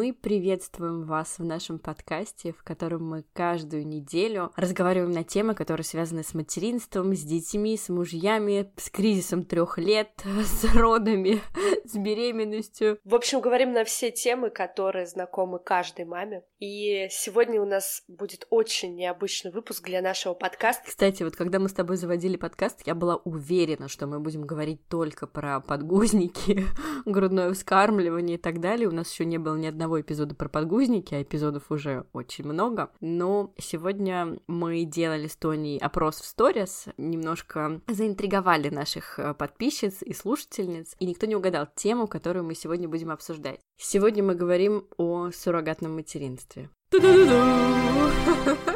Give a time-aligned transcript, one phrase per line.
[0.00, 5.84] Мы приветствуем вас в нашем подкасте, в котором мы каждую неделю разговариваем на темы, которые
[5.84, 11.42] связаны с материнством, с детьми, с мужьями, с кризисом трех лет, с родами,
[11.84, 12.98] с беременностью.
[13.04, 16.44] В общем, говорим на все темы, которые знакомы каждой маме.
[16.60, 20.82] И сегодня у нас будет очень необычный выпуск для нашего подкаста.
[20.86, 24.80] Кстати, вот когда мы с тобой заводили подкаст, я была уверена, что мы будем говорить
[24.88, 26.64] только про подгузники,
[27.04, 28.88] грудное вскармливание и так далее.
[28.88, 32.90] У нас еще не было ни одного эпизода про подгузники, а эпизодов уже очень много.
[33.00, 40.12] Но сегодня мы делали с Тоней опрос в сторис, немножко заинтриговали наших э, подписчиц и
[40.12, 43.60] слушательниц, и никто не угадал тему, которую мы сегодня будем обсуждать.
[43.78, 46.68] Сегодня мы говорим о суррогатном материнстве.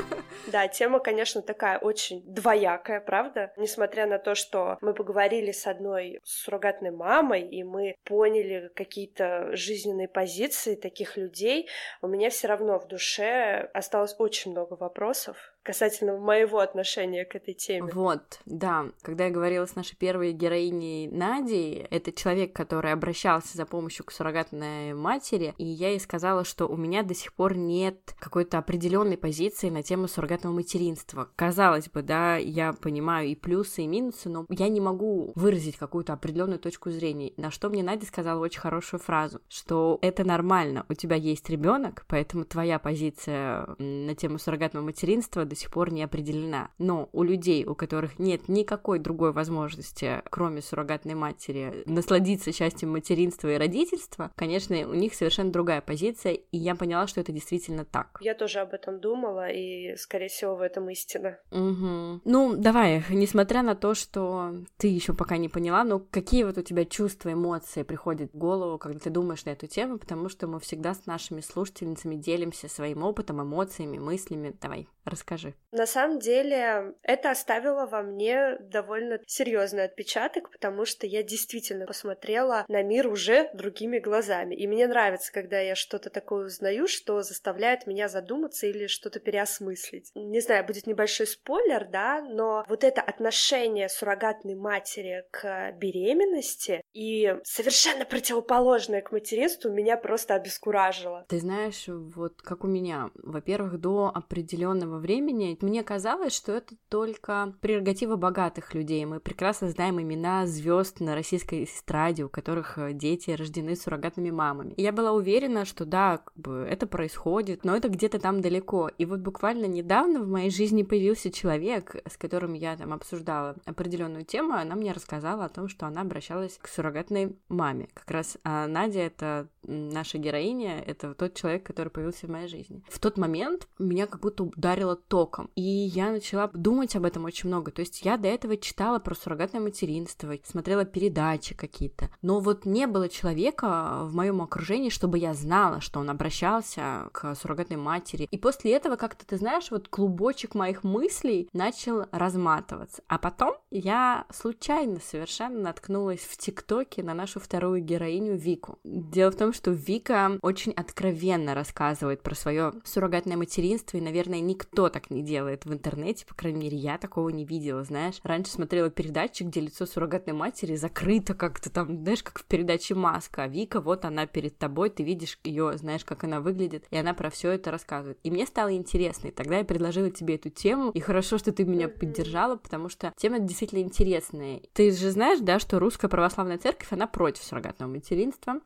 [0.54, 3.52] Да, тема, конечно, такая очень двоякая, правда?
[3.56, 10.06] Несмотря на то, что мы поговорили с одной суррогатной мамой, и мы поняли какие-то жизненные
[10.06, 11.68] позиции таких людей,
[12.02, 17.54] у меня все равно в душе осталось очень много вопросов, касательно моего отношения к этой
[17.54, 17.90] теме.
[17.92, 18.86] Вот, да.
[19.02, 24.12] Когда я говорила с нашей первой героиней Надей, это человек, который обращался за помощью к
[24.12, 29.16] суррогатной матери, и я ей сказала, что у меня до сих пор нет какой-то определенной
[29.16, 31.30] позиции на тему суррогатного материнства.
[31.34, 36.12] Казалось бы, да, я понимаю и плюсы, и минусы, но я не могу выразить какую-то
[36.12, 37.32] определенную точку зрения.
[37.38, 42.04] На что мне Надя сказала очень хорошую фразу, что это нормально, у тебя есть ребенок,
[42.06, 46.70] поэтому твоя позиция на тему суррогатного материнства до сих пор не определена.
[46.78, 53.48] Но у людей, у которых нет никакой другой возможности, кроме суррогатной матери, насладиться счастьем материнства
[53.48, 58.18] и родительства, конечно, у них совершенно другая позиция, и я поняла, что это действительно так.
[58.20, 61.38] Я тоже об этом думала, и, скорее всего, в этом истина.
[61.52, 62.22] Угу.
[62.24, 66.62] Ну, давай, несмотря на то, что ты еще пока не поняла, но какие вот у
[66.62, 70.58] тебя чувства, эмоции приходят в голову, когда ты думаешь на эту тему, потому что мы
[70.58, 74.56] всегда с нашими слушательницами делимся своим опытом, эмоциями, мыслями.
[74.60, 75.54] Давай, расскажи расскажи.
[75.72, 82.64] На самом деле, это оставило во мне довольно серьезный отпечаток, потому что я действительно посмотрела
[82.68, 84.54] на мир уже другими глазами.
[84.54, 90.12] И мне нравится, когда я что-то такое узнаю, что заставляет меня задуматься или что-то переосмыслить.
[90.14, 97.36] Не знаю, будет небольшой спойлер, да, но вот это отношение суррогатной матери к беременности и
[97.42, 101.24] совершенно противоположное к материнству меня просто обескуражило.
[101.28, 106.74] Ты знаешь, вот как у меня, во-первых, до определенного времени времени мне казалось, что это
[106.88, 109.04] только прерогатива богатых людей.
[109.04, 114.74] Мы прекрасно знаем имена звезд на российской эстраде, у которых э, дети рождены суррогатными мамами.
[114.74, 118.90] И я была уверена, что да, как бы это происходит, но это где-то там далеко.
[118.98, 124.24] И вот буквально недавно в моей жизни появился человек, с которым я там обсуждала определенную
[124.24, 127.88] тему, она мне рассказала о том, что она обращалась к суррогатной маме.
[127.94, 132.82] Как раз а Надя это наша героиня, это тот человек, который появился в моей жизни.
[132.88, 135.50] В тот момент меня как будто ударило током.
[135.54, 137.70] И я начала думать об этом очень много.
[137.70, 142.10] То есть я до этого читала про суррогатное материнство, смотрела передачи какие-то.
[142.22, 147.34] Но вот не было человека в моем окружении, чтобы я знала, что он обращался к
[147.34, 148.28] суррогатной матери.
[148.30, 153.02] И после этого как-то, ты знаешь, вот клубочек моих мыслей начал разматываться.
[153.08, 158.78] А потом я случайно совершенно наткнулась в ТикТоке на нашу вторую героиню Вику.
[158.84, 164.88] Дело в том, что Вика очень откровенно рассказывает про свое суррогатное материнство, и, наверное, никто
[164.88, 168.20] так так не делает в интернете, по крайней мере, я такого не видела, знаешь.
[168.22, 173.44] Раньше смотрела передачи, где лицо суррогатной матери закрыто как-то там, знаешь, как в передаче «Маска»,
[173.44, 177.14] а Вика, вот она перед тобой, ты видишь ее, знаешь, как она выглядит, и она
[177.14, 178.18] про все это рассказывает.
[178.22, 181.64] И мне стало интересно, и тогда я предложила тебе эту тему, и хорошо, что ты
[181.64, 184.62] меня поддержала, потому что тема действительно интересная.
[184.72, 188.60] Ты же знаешь, да, что русская православная церковь, она против суррогатного материнства.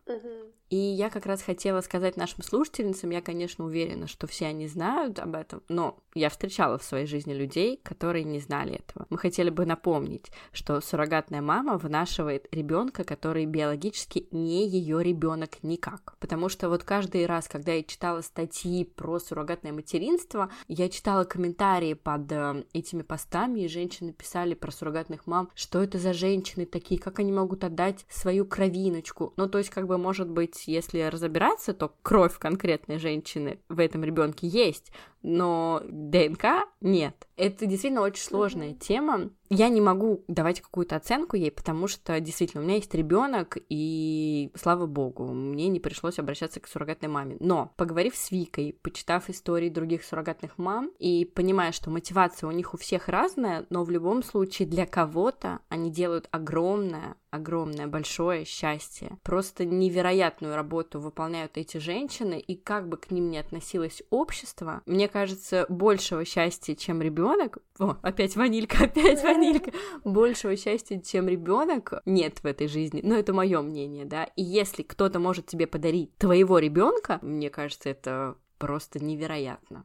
[0.70, 5.18] И я как раз хотела сказать нашим слушательницам, я, конечно, уверена, что все они знают
[5.18, 9.06] об этом, но я встречала в своей жизни людей, которые не знали этого.
[9.08, 16.16] Мы хотели бы напомнить, что суррогатная мама вынашивает ребенка, который биологически не ее ребенок никак.
[16.18, 21.94] Потому что вот каждый раз, когда я читала статьи про суррогатное материнство, я читала комментарии
[21.94, 27.00] под э, этими постами, и женщины писали про суррогатных мам, что это за женщины такие,
[27.00, 29.32] как они могут отдать свою кровиночку.
[29.36, 34.03] Ну, то есть, как бы, может быть, если разбираться, то кровь конкретной женщины в этом
[34.03, 34.91] ребенке есть,
[35.22, 37.28] но ДНК нет.
[37.36, 38.78] Это действительно очень сложная mm-hmm.
[38.78, 39.30] тема.
[39.50, 44.50] Я не могу давать какую-то оценку ей, потому что действительно у меня есть ребенок, и
[44.54, 47.36] слава богу, мне не пришлось обращаться к суррогатной маме.
[47.41, 52.74] Но поговорив с Викой, почитав истории других суррогатных мам и понимая, что мотивация у них
[52.74, 59.18] у всех разная, но в любом случае для кого-то они делают огромное, огромное, большое счастье.
[59.22, 65.09] Просто невероятную работу выполняют эти женщины, и как бы к ним ни относилось общество, мне
[65.09, 65.17] кажется,
[65.68, 67.59] большего счастья, чем ребенок.
[67.78, 69.72] О, опять ванилька, опять ванилька.
[70.04, 73.00] Большего счастья, чем ребенок, нет в этой жизни.
[73.03, 74.24] Но это мое мнение, да.
[74.36, 79.84] И если кто-то может тебе подарить твоего ребенка, мне кажется, это просто невероятно.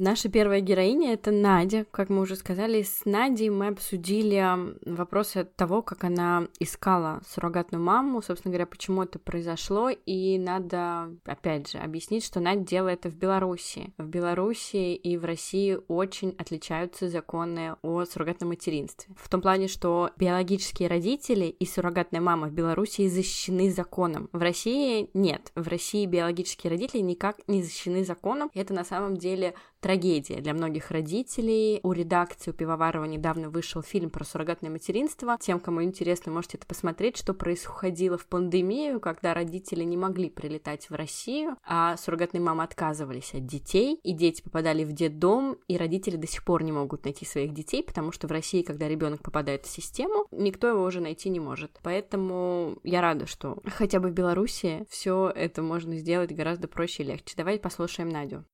[0.00, 1.84] Наша первая героиня— это Надя.
[1.90, 4.40] Как мы уже сказали, с Надей мы обсудили
[4.88, 11.72] вопросы того, как она искала суррогатную маму, собственно говоря, почему это произошло, и надо, опять
[11.72, 13.92] же, объяснить, что Надя делала это в Беларуси.
[13.98, 19.12] В Беларуси и в России очень отличаются законы о суррогатном материнстве.
[19.18, 24.28] В том плане, что биологические родители и суррогатная мама в Беларуси защищены законом.
[24.30, 25.50] В России нет.
[25.56, 28.48] В России биологические родители никак не защищены законом.
[28.54, 31.80] Это на самом деле трагедия для многих родителей.
[31.82, 35.36] У редакции, у Пивоварова недавно вышел фильм про суррогатное материнство.
[35.40, 40.90] Тем, кому интересно, можете это посмотреть, что происходило в пандемию, когда родители не могли прилетать
[40.90, 46.16] в Россию, а суррогатные мамы отказывались от детей, и дети попадали в детдом, и родители
[46.16, 49.66] до сих пор не могут найти своих детей, потому что в России, когда ребенок попадает
[49.66, 51.78] в систему, никто его уже найти не может.
[51.82, 57.06] Поэтому я рада, что хотя бы в Беларуси все это можно сделать гораздо проще и
[57.06, 57.34] легче.
[57.36, 58.44] Давайте послушаем Надю.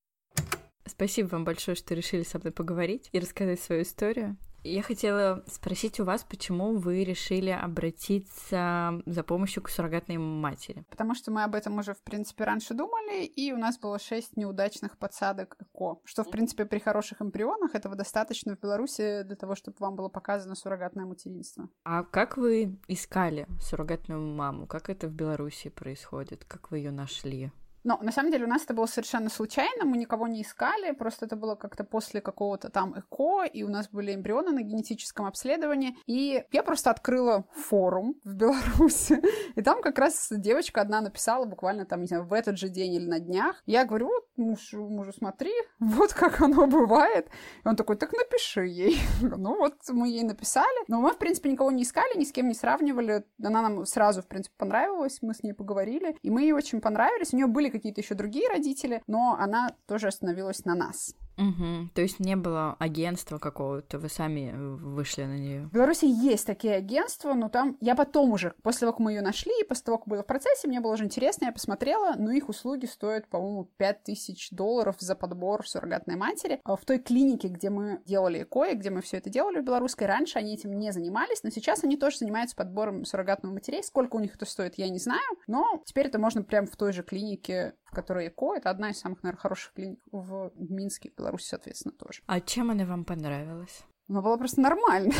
[0.86, 4.36] Спасибо вам большое, что решили со мной поговорить и рассказать свою историю.
[4.66, 10.86] Я хотела спросить у вас, почему вы решили обратиться за помощью к суррогатной матери?
[10.88, 14.38] Потому что мы об этом уже, в принципе, раньше думали, и у нас было шесть
[14.38, 19.54] неудачных подсадок ЭКО, что, в принципе, при хороших эмбрионах этого достаточно в Беларуси для того,
[19.54, 21.68] чтобы вам было показано суррогатное материнство.
[21.84, 24.66] А как вы искали суррогатную маму?
[24.66, 26.46] Как это в Беларуси происходит?
[26.46, 27.52] Как вы ее нашли?
[27.84, 31.26] Но на самом деле у нас это было совершенно случайно, мы никого не искали, просто
[31.26, 35.96] это было как-то после какого-то там ЭКО, и у нас были эмбрионы на генетическом обследовании,
[36.06, 39.22] и я просто открыла форум в Беларуси,
[39.54, 42.94] и там как раз девочка одна написала буквально там, не знаю, в этот же день
[42.94, 43.62] или на днях.
[43.66, 47.28] Я говорю, вот, муж, мужу, смотри, вот как оно бывает.
[47.64, 48.98] И он такой, так напиши ей.
[49.20, 52.48] ну вот мы ей написали, но мы, в принципе, никого не искали, ни с кем
[52.48, 53.26] не сравнивали.
[53.42, 57.34] Она нам сразу, в принципе, понравилась, мы с ней поговорили, и мы ей очень понравились.
[57.34, 61.14] У нее были какие-то еще другие родители, но она тоже остановилась на нас.
[61.36, 61.90] Угу.
[61.94, 65.66] То есть не было агентства какого-то, вы сами вышли на нее.
[65.66, 69.20] В Беларуси есть такие агентства, но там я потом уже, после того, как мы ее
[69.20, 72.30] нашли, и после того, как было в процессе, мне было уже интересно, я посмотрела, но
[72.30, 76.60] их услуги стоят, по-моему, 5000 долларов за подбор суррогатной матери.
[76.64, 79.64] А в той клинике, где мы делали ЭКО, и где мы все это делали в
[79.64, 83.82] белорусской, раньше они этим не занимались, но сейчас они тоже занимаются подбором суррогатного матерей.
[83.82, 86.92] Сколько у них это стоит, я не знаю, но теперь это можно прямо в той
[86.92, 88.54] же клинике, в которой ЭКО.
[88.56, 92.20] Это одна из самых, наверное, хороших клиник в Минске, в Беларуси, соответственно, тоже.
[92.26, 93.84] А чем она вам понравилась?
[94.08, 95.14] Она была просто нормальной.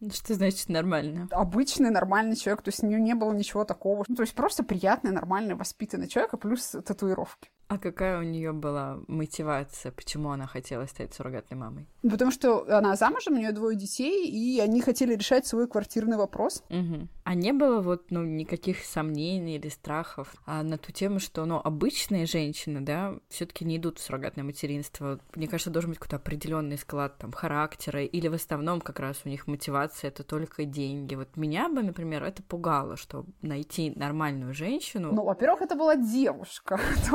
[0.12, 1.26] Что значит нормально?
[1.32, 4.04] Обычный нормальный человек, то есть у нее не было ничего такого.
[4.06, 7.50] Ну, то есть просто приятный, нормальный, воспитанный человек, а плюс татуировки.
[7.68, 11.88] А какая у нее была мотивация, почему она хотела стать суррогатной мамой?
[12.02, 16.62] Потому что она замужем, у нее двое детей, и они хотели решать свой квартирный вопрос.
[16.68, 17.08] Угу.
[17.24, 21.60] А не было вот, ну, никаких сомнений или страхов а на ту тему, что, ну,
[21.62, 25.20] обычные женщины, да, все таки не идут в суррогатное материнство.
[25.34, 29.28] Мне кажется, должен быть какой-то определенный склад там характера, или в основном как раз у
[29.28, 31.14] них мотивация это только деньги.
[31.14, 35.12] Вот меня бы, например, это пугало, что найти нормальную женщину...
[35.12, 36.80] Ну, во-первых, это была девушка,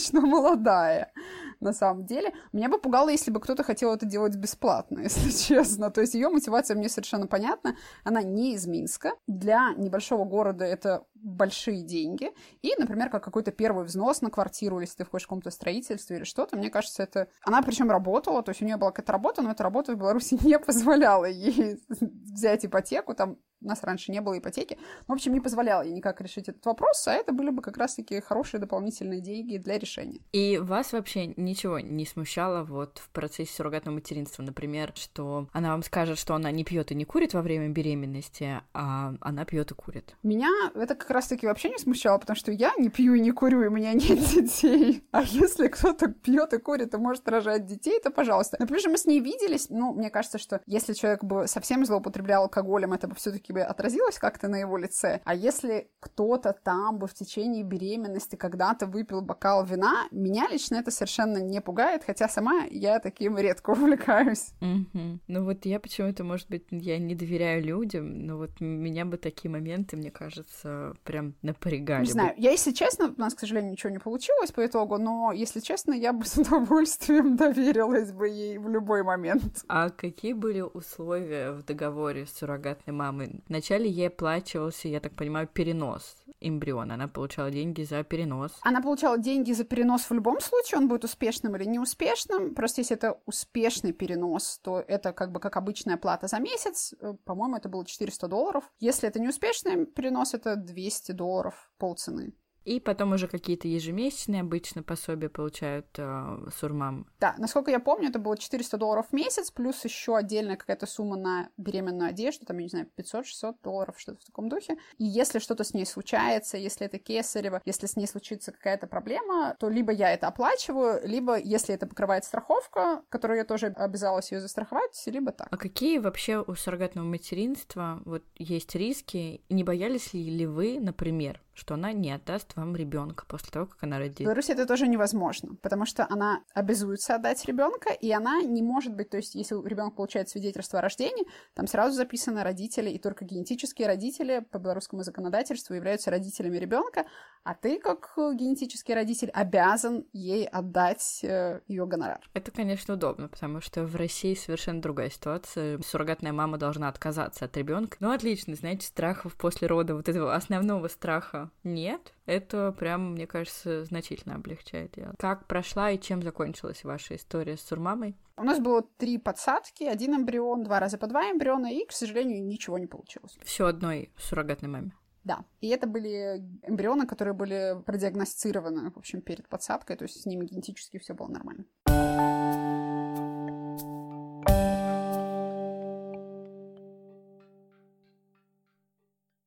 [0.00, 1.12] достаточно молодая,
[1.60, 2.32] на самом деле.
[2.52, 5.90] Меня бы пугало, если бы кто-то хотел это делать бесплатно, если честно.
[5.90, 7.76] То есть ее мотивация мне совершенно понятна.
[8.04, 9.12] Она не из Минска.
[9.26, 12.30] Для небольшого города это большие деньги.
[12.62, 16.24] И, например, как какой-то первый взнос на квартиру, если ты входишь в каком-то строительстве или
[16.24, 17.28] что-то, мне кажется, это...
[17.42, 20.38] Она причем работала, то есть у нее была какая-то работа, но эта работа в Беларуси
[20.44, 24.78] не позволяла ей взять ипотеку, там у нас раньше не было ипотеки.
[25.06, 28.20] В общем, не позволяло ей никак решить этот вопрос, а это были бы как раз-таки
[28.20, 30.20] хорошие дополнительные деньги для решения.
[30.32, 35.82] И вас вообще ничего не смущало вот в процессе суррогатного материнства, например, что она вам
[35.82, 39.74] скажет, что она не пьет и не курит во время беременности, а она пьет и
[39.74, 40.16] курит?
[40.22, 43.62] Меня это как раз-таки вообще не смущало, потому что я не пью и не курю,
[43.62, 45.02] и у меня нет детей.
[45.10, 48.56] А если кто-то пьет и курит и может рожать детей, то пожалуйста.
[48.60, 52.92] Например, мы с ней виделись, ну, мне кажется, что если человек бы совсем злоупотреблял алкоголем,
[52.92, 55.20] это бы все-таки бы отразилось как-то на его лице.
[55.24, 60.92] А если кто-то там бы в течение беременности когда-то выпил бокал вина, меня лично это
[60.92, 64.52] совершенно не пугает, хотя сама я таким редко увлекаюсь.
[64.60, 65.18] Угу.
[65.26, 69.50] Ну вот я почему-то, может быть, я не доверяю людям, но вот меня бы такие
[69.50, 72.04] моменты, мне кажется, прям напрягали.
[72.04, 75.32] Не знаю, я, если честно, у нас, к сожалению, ничего не получилось по итогу, но,
[75.32, 79.64] если честно, я бы с удовольствием доверилась бы ей в любой момент.
[79.68, 83.42] А какие были условия в договоре с суррогатной мамой?
[83.48, 86.94] Вначале ей оплачивался, я так понимаю, перенос эмбриона.
[86.94, 88.52] Она получала деньги за перенос.
[88.62, 92.54] Она получала деньги за перенос в любом случае, он будет успешным или неуспешным.
[92.54, 96.94] Просто если это успешный перенос, то это как бы как обычная плата за месяц.
[97.00, 98.64] Э, по-моему, это было 400 долларов.
[98.78, 102.34] Если это неуспешный перенос, это 200 долларов полцены.
[102.64, 107.06] И потом уже какие-то ежемесячные обычно пособия получают э, сурмам.
[107.18, 111.16] Да, насколько я помню, это было 400 долларов в месяц, плюс еще отдельная какая-то сумма
[111.16, 114.76] на беременную одежду, там, я не знаю, 500-600 долларов, что-то в таком духе.
[114.98, 119.56] И если что-то с ней случается, если это кесарево, если с ней случится какая-то проблема,
[119.58, 124.40] то либо я это оплачиваю, либо, если это покрывает страховка, которую я тоже обязалась ее
[124.40, 125.48] застраховать, либо так.
[125.50, 129.42] А какие вообще у суррогатного материнства вот есть риски?
[129.48, 133.82] Не боялись ли, ли вы, например, что она не отдаст вам ребенка после того, как
[133.82, 134.20] она родит.
[134.20, 138.96] В Беларуси это тоже невозможно, потому что она обязуется отдать ребенка, и она не может
[138.96, 143.26] быть, то есть если ребенок получает свидетельство о рождении, там сразу записаны родители, и только
[143.26, 147.04] генетические родители по белорусскому законодательству являются родителями ребенка,
[147.44, 152.20] а ты, как генетический родитель, обязан ей отдать э, ее гонорар.
[152.32, 155.78] Это, конечно, удобно, потому что в России совершенно другая ситуация.
[155.82, 157.98] Суррогатная мама должна отказаться от ребенка.
[158.00, 163.84] Ну, отлично, знаете, страхов после рода, вот этого основного страха нет, это прям, мне кажется,
[163.84, 165.14] значительно облегчает дело.
[165.18, 168.16] Как прошла и чем закончилась ваша история с сурмамой?
[168.36, 172.44] У нас было три подсадки, один эмбрион, два раза по два эмбриона, и, к сожалению,
[172.44, 173.38] ничего не получилось.
[173.42, 174.92] Все одной суррогатной маме?
[175.24, 175.44] Да.
[175.60, 180.46] И это были эмбрионы, которые были продиагностированы, в общем, перед подсадкой, то есть с ними
[180.46, 181.66] генетически все было нормально.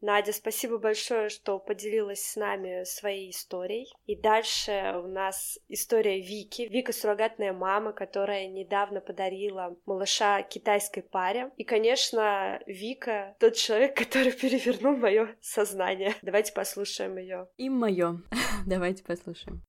[0.04, 3.88] Надя, спасибо большое, что поделилась с нами своей историей.
[4.06, 6.64] И дальше у нас история Вики.
[6.64, 11.52] Вика суррогатная мама, которая недавно подарила малыша китайской паре.
[11.56, 16.16] И, конечно, Вика тот человек, который перевернул мое сознание.
[16.22, 17.48] Давайте послушаем ее.
[17.56, 18.22] И мое.
[18.68, 19.64] Давайте послушаем.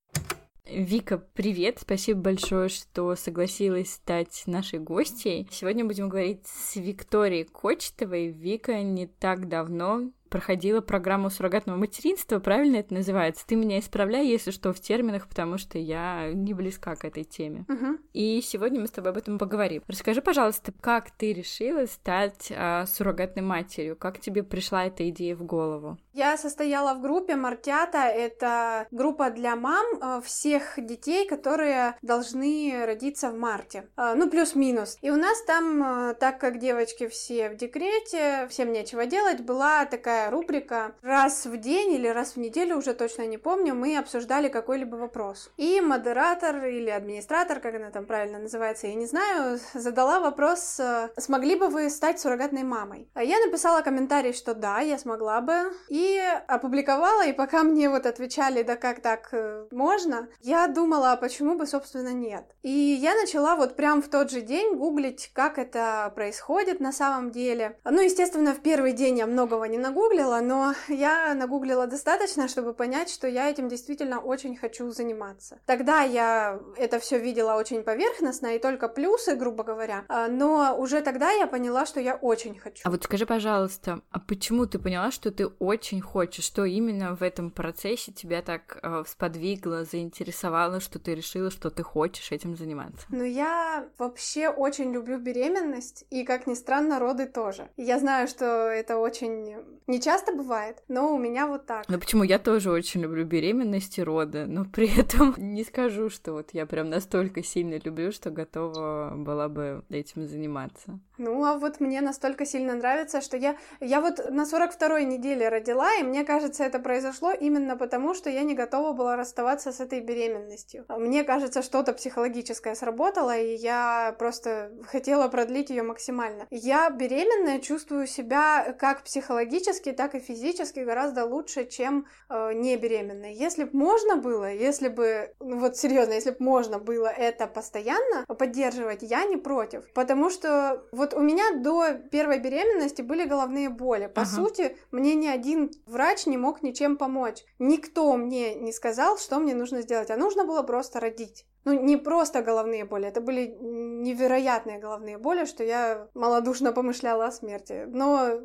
[0.67, 1.77] Вика, привет!
[1.79, 5.47] Спасибо большое, что согласилась стать нашей гостьей.
[5.51, 8.29] Сегодня будем говорить с Викторией Кочетовой.
[8.29, 13.47] Вика не так давно проходила программу суррогатного материнства, правильно это называется?
[13.47, 17.63] Ты меня исправляй, если что, в терминах, потому что я не близка к этой теме.
[17.69, 17.99] Угу.
[18.11, 19.81] И сегодня мы с тобой об этом поговорим.
[19.87, 23.95] Расскажи, пожалуйста, как ты решила стать а, суррогатной матерью?
[23.95, 25.97] Как тебе пришла эта идея в голову?
[26.15, 28.03] Я состояла в группе Мартята.
[28.07, 33.89] Это группа для мам а, всех детей, которые должны родиться в марте.
[33.97, 34.97] А, ну, плюс-минус.
[35.01, 39.83] И у нас там, а, так как девочки все в декрете, всем нечего делать, была
[39.83, 40.95] такая рубрика.
[41.01, 45.51] Раз в день или раз в неделю, уже точно не помню, мы обсуждали какой-либо вопрос.
[45.57, 51.09] И модератор или администратор, как она там правильно называется, я не знаю, задала вопрос, э,
[51.17, 53.09] смогли бы вы стать суррогатной мамой?
[53.15, 56.04] А я написала комментарий, что да, я смогла бы, и
[56.47, 61.55] опубликовала, и пока мне вот отвечали, да как так э, можно, я думала, а почему
[61.57, 62.45] бы, собственно, нет.
[62.61, 67.31] И я начала вот прям в тот же день гуглить, как это происходит на самом
[67.31, 67.77] деле.
[67.83, 73.09] Ну, естественно, в первый день я многого не нагуглила, но я нагуглила достаточно, чтобы понять,
[73.09, 75.59] что я этим действительно очень хочу заниматься.
[75.65, 81.01] Тогда я это все видела очень поверхностно и только плюсы, грубо говоря, а, но уже
[81.01, 82.81] тогда я поняла, что я очень хочу.
[82.83, 86.45] А вот скажи, пожалуйста, а почему ты поняла, что ты очень хочешь?
[86.45, 91.83] Что именно в этом процессе тебя так э, сподвигло, заинтересовало, что ты решила, что ты
[91.83, 93.05] хочешь этим заниматься?
[93.09, 97.69] Ну, я вообще очень люблю беременность, и, как ни странно, роды тоже.
[97.77, 99.55] Я знаю, что это очень
[99.87, 101.85] не часто бывает, но у меня вот так.
[101.87, 102.23] Ну почему?
[102.23, 106.65] Я тоже очень люблю беременность и роды, но при этом не скажу, что вот я
[106.65, 110.99] прям настолько сильно люблю, что готова была бы этим заниматься.
[111.17, 113.55] Ну, а вот мне настолько сильно нравится, что я...
[113.79, 118.43] Я вот на 42-й неделе родила, и мне кажется, это произошло именно потому, что я
[118.43, 120.85] не готова была расставаться с этой беременностью.
[120.89, 126.47] Мне кажется, что-то психологическое сработало, и я просто хотела продлить ее максимально.
[126.51, 133.33] Я беременная чувствую себя как психологически, так и физически гораздо лучше, чем э, не беременной.
[133.33, 138.25] Если бы можно было, если бы, ну вот серьезно, если бы можно было это постоянно
[138.25, 139.91] поддерживать, я не против.
[139.93, 144.07] Потому что вот Вот у меня до первой беременности были головные боли.
[144.07, 144.31] По ага.
[144.31, 147.43] сути, мне ни один врач не мог ничем помочь.
[147.59, 151.97] Никто мне не сказал, что мне нужно сделать, а нужно было просто родить ну, не
[151.97, 157.85] просто головные боли, это были невероятные головные боли, что я малодушно помышляла о смерти.
[157.87, 158.39] Но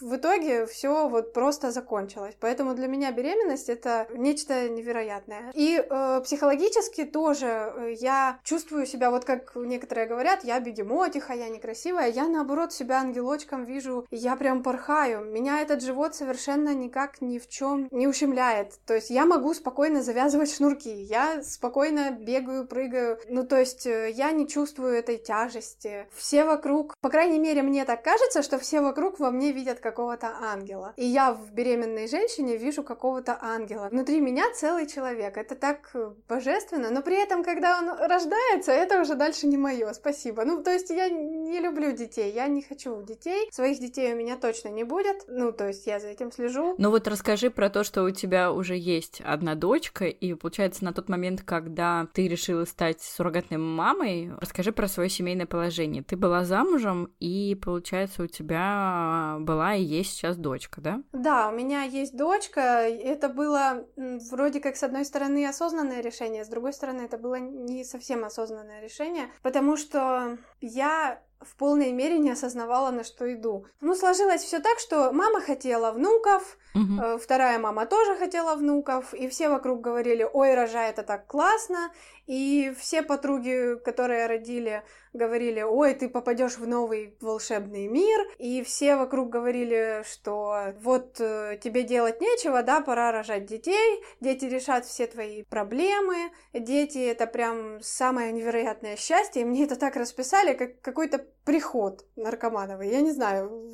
[0.00, 2.36] в итоге все вот просто закончилось.
[2.40, 5.50] Поэтому для меня беременность это нечто невероятное.
[5.54, 11.48] И э, психологически тоже э, я чувствую себя, вот как некоторые говорят, я бегемотиха, я
[11.48, 15.24] некрасивая, я наоборот себя ангелочком вижу, я прям порхаю.
[15.24, 18.78] Меня этот живот совершенно никак ни в чем не ущемляет.
[18.86, 23.18] То есть я могу спокойно завязывать шнурки, я спокойно бегаю прыгаю.
[23.28, 26.06] Ну, то есть э, я не чувствую этой тяжести.
[26.14, 30.32] Все вокруг, по крайней мере, мне так кажется, что все вокруг во мне видят какого-то
[30.40, 30.92] ангела.
[30.96, 33.88] И я в беременной женщине вижу какого-то ангела.
[33.90, 35.36] Внутри меня целый человек.
[35.36, 39.92] Это так э, божественно, но при этом, когда он рождается, это уже дальше не мое.
[39.92, 40.44] Спасибо.
[40.44, 43.48] Ну, то есть я не люблю детей, я не хочу детей.
[43.52, 45.24] Своих детей у меня точно не будет.
[45.28, 46.74] Ну, то есть я за этим слежу.
[46.78, 50.92] Ну вот расскажи про то, что у тебя уже есть одна дочка, и получается на
[50.92, 56.02] тот момент, когда ты решила решила стать суррогатной мамой, расскажи про свое семейное положение.
[56.02, 61.02] Ты была замужем, и, получается, у тебя была и есть сейчас дочка, да?
[61.12, 62.60] Да, у меня есть дочка.
[62.60, 63.86] Это было
[64.30, 68.82] вроде как, с одной стороны, осознанное решение, с другой стороны, это было не совсем осознанное
[68.82, 73.66] решение, потому что я в полной мере не осознавала, на что иду.
[73.80, 77.18] Ну, сложилось все так, что мама хотела внуков, угу.
[77.18, 81.90] вторая мама тоже хотела внуков, и все вокруг говорили, ой, рожай, это так классно,
[82.26, 88.96] и все подруги, которые родили, говорили, ой, ты попадешь в новый волшебный мир, и все
[88.96, 95.06] вокруг говорили, что вот э, тебе делать нечего, да, пора рожать детей, дети решат все
[95.06, 101.26] твои проблемы, дети это прям самое невероятное счастье, и мне это так расписали, как какой-то
[101.44, 103.72] приход наркомановый, я не знаю,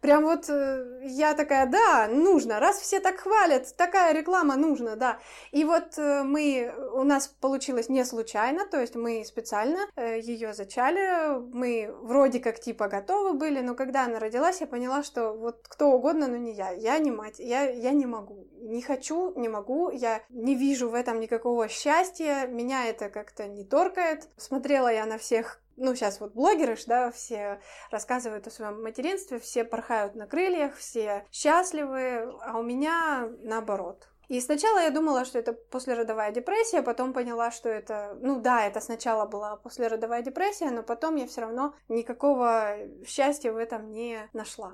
[0.00, 5.18] прям вот э, я такая, да, нужно, раз все так хвалят, такая реклама нужна, да,
[5.52, 10.52] и вот э, мы, у нас получилось не случайно, то есть мы специально э, ее
[10.52, 15.66] зачали, мы вроде как типа готовы были, но когда она родилась, я поняла, что вот
[15.68, 19.48] кто угодно, но не я, я не мать, я, я не могу, не хочу, не
[19.48, 24.28] могу, я не вижу в этом никакого счастья, меня это как-то не торкает.
[24.36, 29.64] Смотрела я на всех ну, сейчас вот блогеры, да, все рассказывают о своем материнстве, все
[29.64, 34.11] порхают на крыльях, все счастливы, а у меня наоборот.
[34.32, 38.80] И сначала я думала, что это послеродовая депрессия, потом поняла, что это, ну да, это
[38.80, 44.72] сначала была послеродовая депрессия, но потом я все равно никакого счастья в этом не нашла.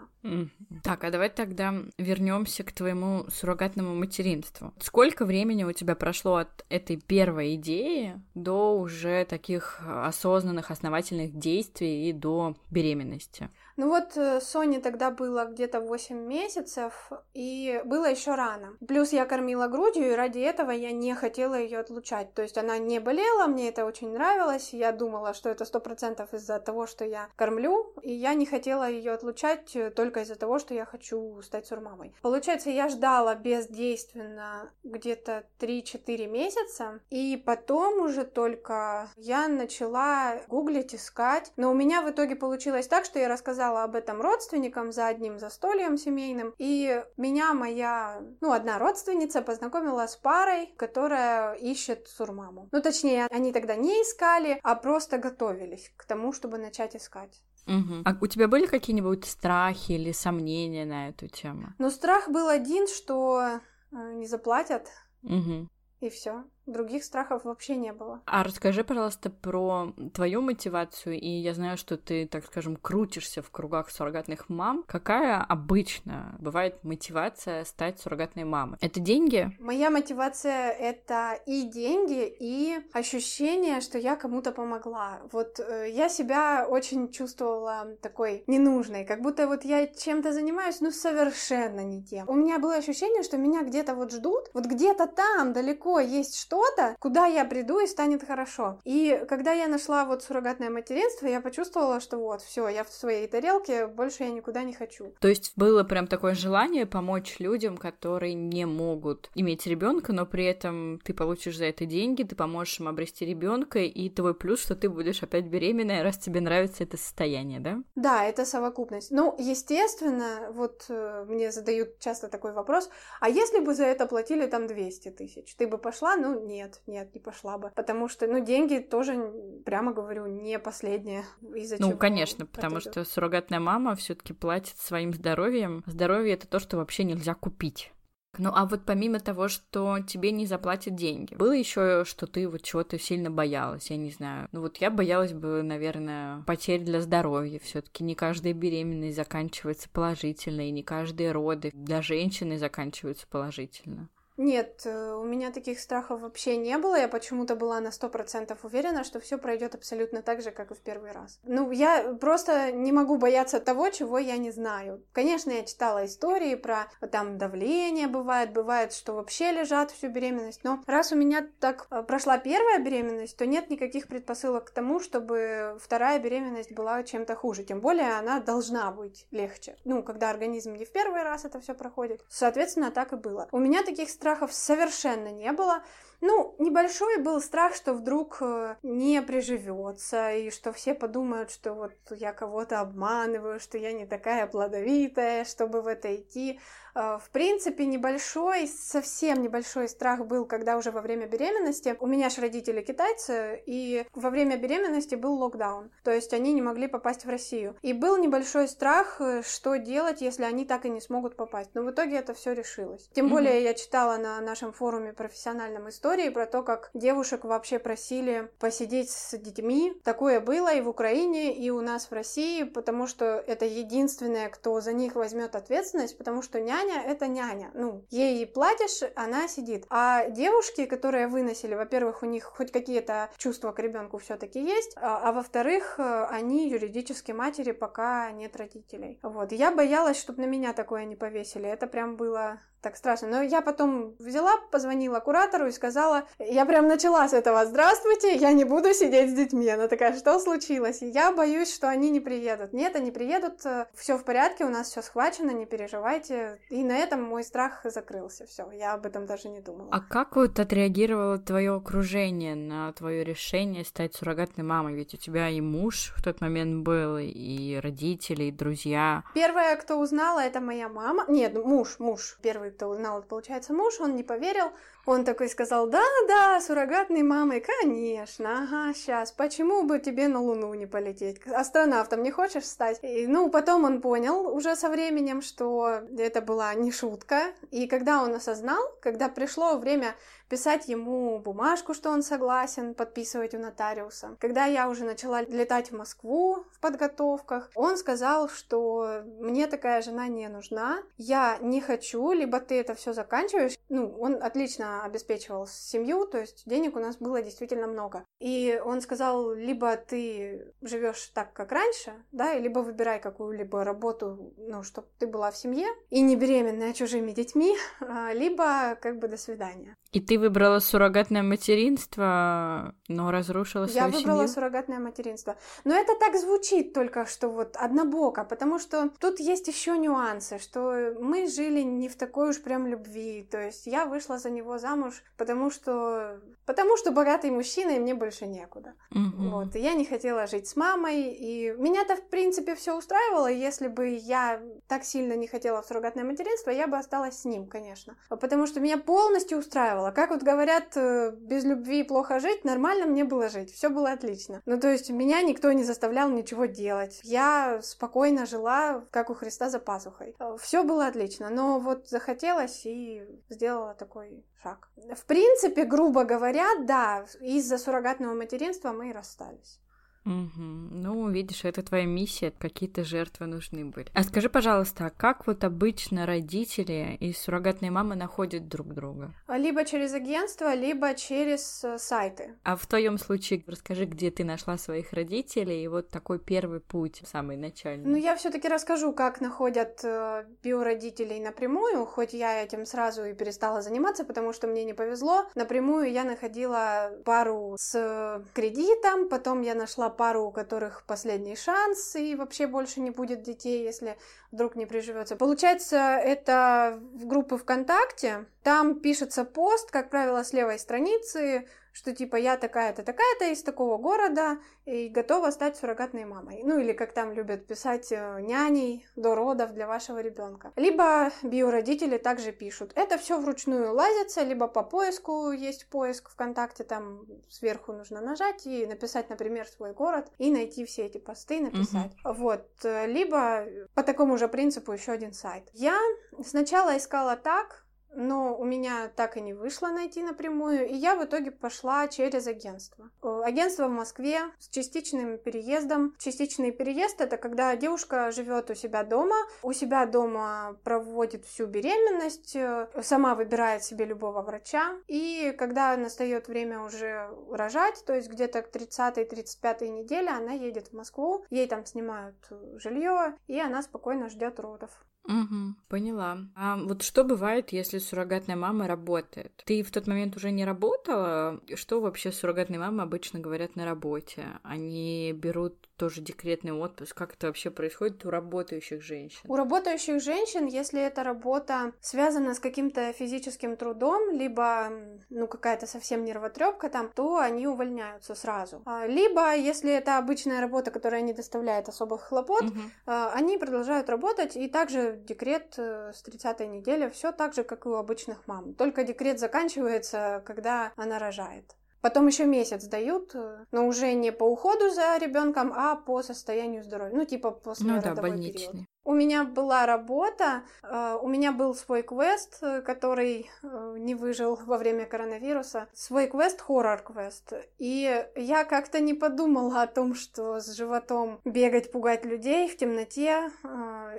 [0.85, 4.73] Так, а давай тогда вернемся к твоему суррогатному материнству.
[4.79, 12.09] Сколько времени у тебя прошло от этой первой идеи до уже таких осознанных, основательных действий
[12.09, 13.51] и до беременности?
[13.79, 18.77] Ну вот э, Соне тогда было где-то 8 месяцев, и было еще рано.
[18.88, 22.35] Плюс я кормила грудью, и ради этого я не хотела ее отлучать.
[22.35, 24.73] То есть она не болела, мне это очень нравилось.
[24.73, 28.91] Я думала, что это сто процентов из-за того, что я кормлю, и я не хотела
[28.91, 32.17] ее отлучать э, только из-за того, что я хочу стать сурмамой.
[32.21, 41.53] Получается, я ждала бездейственно где-то 3-4 месяца, и потом уже только я начала гуглить, искать.
[41.57, 45.09] Но у меня в итоге получилось так, что я рассказала рассказала об этом родственникам за
[45.09, 52.68] одним застольем семейным, и меня моя, ну, одна родственница познакомила с парой, которая ищет сурмаму.
[52.72, 57.42] Ну, точнее, они тогда не искали, а просто готовились к тому, чтобы начать искать.
[57.66, 58.02] Угу.
[58.04, 61.74] А у тебя были какие-нибудь страхи или сомнения на эту тему?
[61.78, 63.61] Ну, страх был один, что
[63.92, 64.88] э, не заплатят.
[65.22, 65.68] Угу.
[66.00, 66.44] И все.
[66.68, 68.20] Других страхов вообще не было.
[68.26, 71.18] А расскажи, пожалуйста, про твою мотивацию.
[71.18, 74.85] И я знаю, что ты, так скажем, крутишься в кругах суррогатных мам.
[74.87, 78.76] Какая обычно бывает мотивация стать суррогатной мамой?
[78.83, 79.50] Это деньги?
[79.59, 85.20] Моя мотивация— это и деньги, и ощущение, что я кому-то помогла.
[85.33, 90.90] Вот э, я себя очень чувствовала такой ненужной, как будто вот я чем-то занимаюсь, ну
[90.90, 92.28] совершенно не тем.
[92.28, 96.58] У меня было ощущение, что меня где-то вот ждут, вот где-то там далеко есть что
[96.59, 98.81] что-то, куда я приду и станет хорошо.
[98.85, 103.27] И когда я нашла вот суррогатное материнство, я почувствовала, что вот, все, я в своей
[103.27, 105.12] тарелке, больше я никуда не хочу.
[105.21, 110.44] То есть было прям такое желание помочь людям, которые не могут иметь ребенка, но при
[110.44, 114.75] этом ты получишь за это деньги, ты поможешь им обрести ребенка, и твой плюс, что
[114.75, 117.79] ты будешь опять беременная, раз тебе нравится это состояние, да?
[117.94, 119.11] Да, это совокупность.
[119.11, 122.90] Ну, естественно, вот э, мне задают часто такой вопрос,
[123.21, 126.16] а если бы за это платили там 200 тысяч, ты бы пошла?
[126.16, 127.70] Ну, нет, нет, не пошла бы.
[127.74, 129.32] Потому что, ну, деньги тоже,
[129.64, 131.24] прямо говорю, не последнее.
[131.54, 135.82] Из-за ну, конечно, потому что суррогатная мама все-таки платит своим здоровьем.
[135.87, 137.92] Здоровье это то, что вообще нельзя купить.
[138.37, 142.62] Ну а вот помимо того, что тебе не заплатят деньги, было еще, что ты вот
[142.62, 144.48] чего-то сильно боялась, я не знаю.
[144.52, 147.58] Ну вот я боялась бы, наверное, потерь для здоровья.
[147.58, 154.08] Все-таки не каждая беременность заканчивается положительно, и не каждые роды для женщины заканчиваются положительно.
[154.38, 156.94] Нет, э, у меня таких страхов вообще не было.
[156.94, 160.74] Я почему-то была на сто процентов уверена, что все пройдет абсолютно так же, как и
[160.74, 161.40] в первый раз.
[161.42, 165.05] Ну, я просто не могу бояться того, чего я не знаю.
[165.12, 170.62] Конечно, я читала истории про там давление бывает, бывает, что вообще лежат всю беременность.
[170.62, 175.01] Но раз у меня так э, прошла первая беременность, то нет никаких предпосылок к тому,
[175.01, 177.64] чтобы вторая беременность была чем-то хуже.
[177.64, 179.77] Тем более она должна быть легче.
[179.85, 182.24] Ну, когда организм не в первый раз это все проходит.
[182.29, 183.48] Соответственно, так и было.
[183.51, 185.83] У меня таких страхов страхов совершенно не было.
[186.20, 191.92] Ну, небольшой был страх, что вдруг э, не приживется, и что все подумают, что вот
[192.11, 196.59] я кого-то обманываю, что я не такая плодовитая, чтобы в это идти.
[196.98, 202.31] Э, в принципе, небольшой, совсем небольшой страх был, когда уже во время беременности, у меня
[202.31, 207.24] же родители китайцы, и во время беременности был локдаун, то есть они не могли попасть
[207.24, 207.76] в Россию.
[207.83, 211.70] И был небольшой страх, э, что делать, если они так и не смогут попасть.
[211.74, 213.09] Но в итоге это все решилось.
[213.14, 217.79] Тем более я читала на нашем форуме профессиональном истории, истории про то, как девушек вообще
[217.79, 219.92] просили посидеть с детьми.
[220.05, 224.81] Такое было и в Украине, и у нас в России, потому что это единственное, кто
[224.81, 227.71] за них возьмет ответственность, потому что няня— это няня.
[227.75, 229.85] Ну, ей платишь, она сидит.
[229.90, 235.29] А девушки, которые выносили, во-первых, у них хоть какие-то чувства к ребенку все-таки есть, а,
[235.29, 239.18] а во-вторых, они юридически матери, пока нет родителей.
[239.23, 239.53] Вот.
[239.53, 241.68] Я боялась, чтобы на меня такое не повесили.
[241.68, 243.29] Это прям было так страшно.
[243.29, 248.53] Но я потом взяла, позвонила куратору и сказала, я прям начала с этого, здравствуйте, я
[248.53, 249.69] не буду сидеть с детьми.
[249.69, 251.03] Она такая, что случилось?
[251.03, 252.73] И я боюсь, что они не приедут.
[252.73, 256.61] Нет, они приедут, э, все в порядке, у нас все схвачено, не переживайте.
[256.71, 259.88] И на этом мой страх закрылся, все, я об этом даже не думала.
[259.93, 264.95] А как вот отреагировало твое окружение на твое решение стать суррогатной мамой?
[264.95, 269.25] Ведь у тебя и муж в тот момент был, и родители, и друзья.
[269.35, 271.25] Первая, кто узнала, это моя мама.
[271.29, 274.72] Нет, муж, муж первый кто узнал, это, получается, муж, он не поверил.
[275.09, 280.85] Он такой сказал, да-да, суррогатной мамой, конечно, ага, сейчас, почему бы тебе на Луну не
[280.85, 281.40] полететь?
[281.47, 282.99] Астронавтом не хочешь стать?
[283.01, 287.55] И, ну, потом он понял уже со временем, что это была не шутка.
[287.71, 290.14] И когда он осознал, когда пришло время
[290.49, 294.37] писать ему бумажку, что он согласен, подписывать у нотариуса.
[294.40, 300.27] Когда я уже начала летать в Москву в подготовках, он сказал, что мне такая жена
[300.29, 303.79] не нужна, я не хочу, либо ты это все заканчиваешь.
[303.88, 308.24] Ну, он отлично обеспечивал семью, то есть денег у нас было действительно много.
[308.40, 314.82] И он сказал, либо ты живешь так, как раньше, да, либо выбирай какую-либо работу, ну,
[314.82, 319.37] чтобы ты была в семье и не беременная чужими детьми, а, либо как бы до
[319.37, 319.94] свидания.
[320.12, 324.48] И ты выбрала суррогатное материнство, но разрушила свою Я выбрала семью?
[324.48, 325.56] суррогатное материнство.
[325.84, 331.14] Но это так звучит только, что вот однобоко, потому что тут есть еще нюансы, что
[331.20, 333.46] мы жили не в такой уж прям любви.
[333.50, 338.14] То есть я вышла за него замуж, потому что потому что богатый мужчина, и мне
[338.14, 338.92] больше некуда.
[339.11, 339.48] Угу.
[339.48, 339.77] Вот.
[339.77, 343.46] И я не хотела жить с мамой, и меня-то, в принципе, все устраивало.
[343.46, 347.66] Если бы я так сильно не хотела в суррогатное материнство, я бы осталась с ним,
[347.66, 348.16] конечно.
[348.29, 350.11] Потому что меня полностью устраивало.
[350.11, 354.61] Как вот говорят, э, без любви плохо жить, нормально мне было жить, все было отлично.
[354.66, 357.20] Ну, то есть меня никто не заставлял ничего делать.
[357.24, 360.37] Я спокойно жила, как у Христа за пазухой.
[360.38, 364.67] Э, все было отлично, но вот захотелось и сделала такой шаг.
[364.96, 369.81] В принципе, грубо говоря, да, из-за суррогатного материнства мы и расстались.
[370.29, 370.62] Угу.
[370.91, 374.09] Ну, видишь, это твоя миссия, какие-то жертвы нужны были.
[374.12, 379.33] А скажи, пожалуйста, а как вот обычно родители и суррогатные мамы находят друг друга?
[379.49, 382.57] Либо через агентство, либо через э, сайты.
[382.62, 387.23] А в твоем случае расскажи, где ты нашла своих родителей и вот такой первый путь,
[387.25, 388.05] самый начальный.
[388.05, 393.81] Ну, я все-таки расскажу, как находят э, биородителей напрямую, хоть я этим сразу и перестала
[393.81, 395.47] заниматься, потому что мне не повезло.
[395.55, 402.35] Напрямую я находила пару с кредитом, потом я нашла пару, у которых последний шанс, и
[402.35, 404.18] вообще больше не будет детей, если
[404.52, 405.37] вдруг не приживется.
[405.37, 411.66] Получается, это в группы ВКонтакте, там пишется пост, как правило, с левой страницы,
[411.98, 416.62] что типа я такая-то, такая-то из такого города и готова стать суррогатной мамой.
[416.64, 420.72] Ну или как там любят писать э, няней до родов для вашего ребенка.
[420.76, 422.92] Либо биородители также пишут.
[422.94, 428.87] Это все вручную лазится, либо по поиску есть поиск ВКонтакте, там сверху нужно нажать и
[428.87, 432.12] написать, например, свой город и найти все эти посты написать.
[432.24, 432.34] Угу.
[432.34, 432.68] Вот.
[432.84, 435.68] Либо по такому же принципу еще один сайт.
[435.72, 435.98] Я
[436.44, 441.25] сначала искала так, но у меня так и не вышло найти напрямую, и я в
[441.25, 443.11] итоге пошла через агентство.
[443.23, 446.14] Э, агентство в Москве с частичным переездом.
[446.18, 452.57] Частичный переезд это когда девушка живет у себя дома, у себя дома проводит всю беременность,
[452.57, 458.62] э, сама выбирает себе любого врача, и когда настает время уже рожать, то есть где-то
[458.62, 462.37] к 30-35 неделе она едет в Москву, ей там снимают
[462.77, 464.90] жилье, и она спокойно ждет родов.
[465.29, 466.38] Угу, поняла.
[466.55, 469.62] А вот что бывает, если суррогатная мама работает?
[469.64, 471.61] Ты в тот момент уже не работала?
[471.74, 474.46] Что вообще суррогатные мамы обычно говорят на работе?
[474.62, 477.14] Они берут тоже декретный отпуск?
[477.14, 479.40] Как это вообще происходит у работающих женщин?
[479.46, 484.90] У работающих женщин, если эта работа связана с каким-то физическим трудом, либо
[485.28, 488.82] ну какая-то совсем нервотрепка там, то они увольняются сразу.
[488.87, 492.80] А, либо, если это обычная работа, которая не доставляет особых хлопот, угу.
[493.06, 497.88] они продолжают работать, и также декрет э, с 30 недели, все так же, как и
[497.88, 498.74] у обычных мам.
[498.74, 501.78] Только декрет заканчивается, когда она рожает.
[502.00, 506.84] Потом еще месяц дают, э, но уже не по уходу за ребенком, а по состоянию
[506.84, 507.16] здоровья.
[507.16, 508.68] Ну, типа после ну, да, больничный.
[508.70, 508.88] период.
[509.09, 514.59] У меня была работа, э, у меня был свой квест, э, который э, не выжил
[514.66, 515.88] во время коронавируса.
[515.94, 517.55] Свой квест, хоррор-квест.
[517.79, 523.51] И я как-то не подумала о том, что с животом бегать, пугать людей в темноте,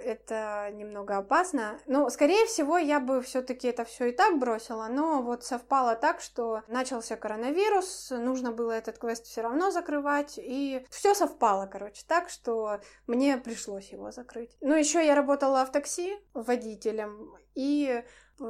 [0.04, 1.78] это немного опасно.
[1.86, 6.19] Но, скорее всего, я бы все-таки это все и так бросила, но вот совпало так,
[6.19, 12.30] что начался коронавирус, нужно было этот квест все равно закрывать, и все совпало, короче, так,
[12.30, 14.58] что мне пришлось его закрыть.
[14.62, 18.03] Ну, еще я работала в такси водителем, и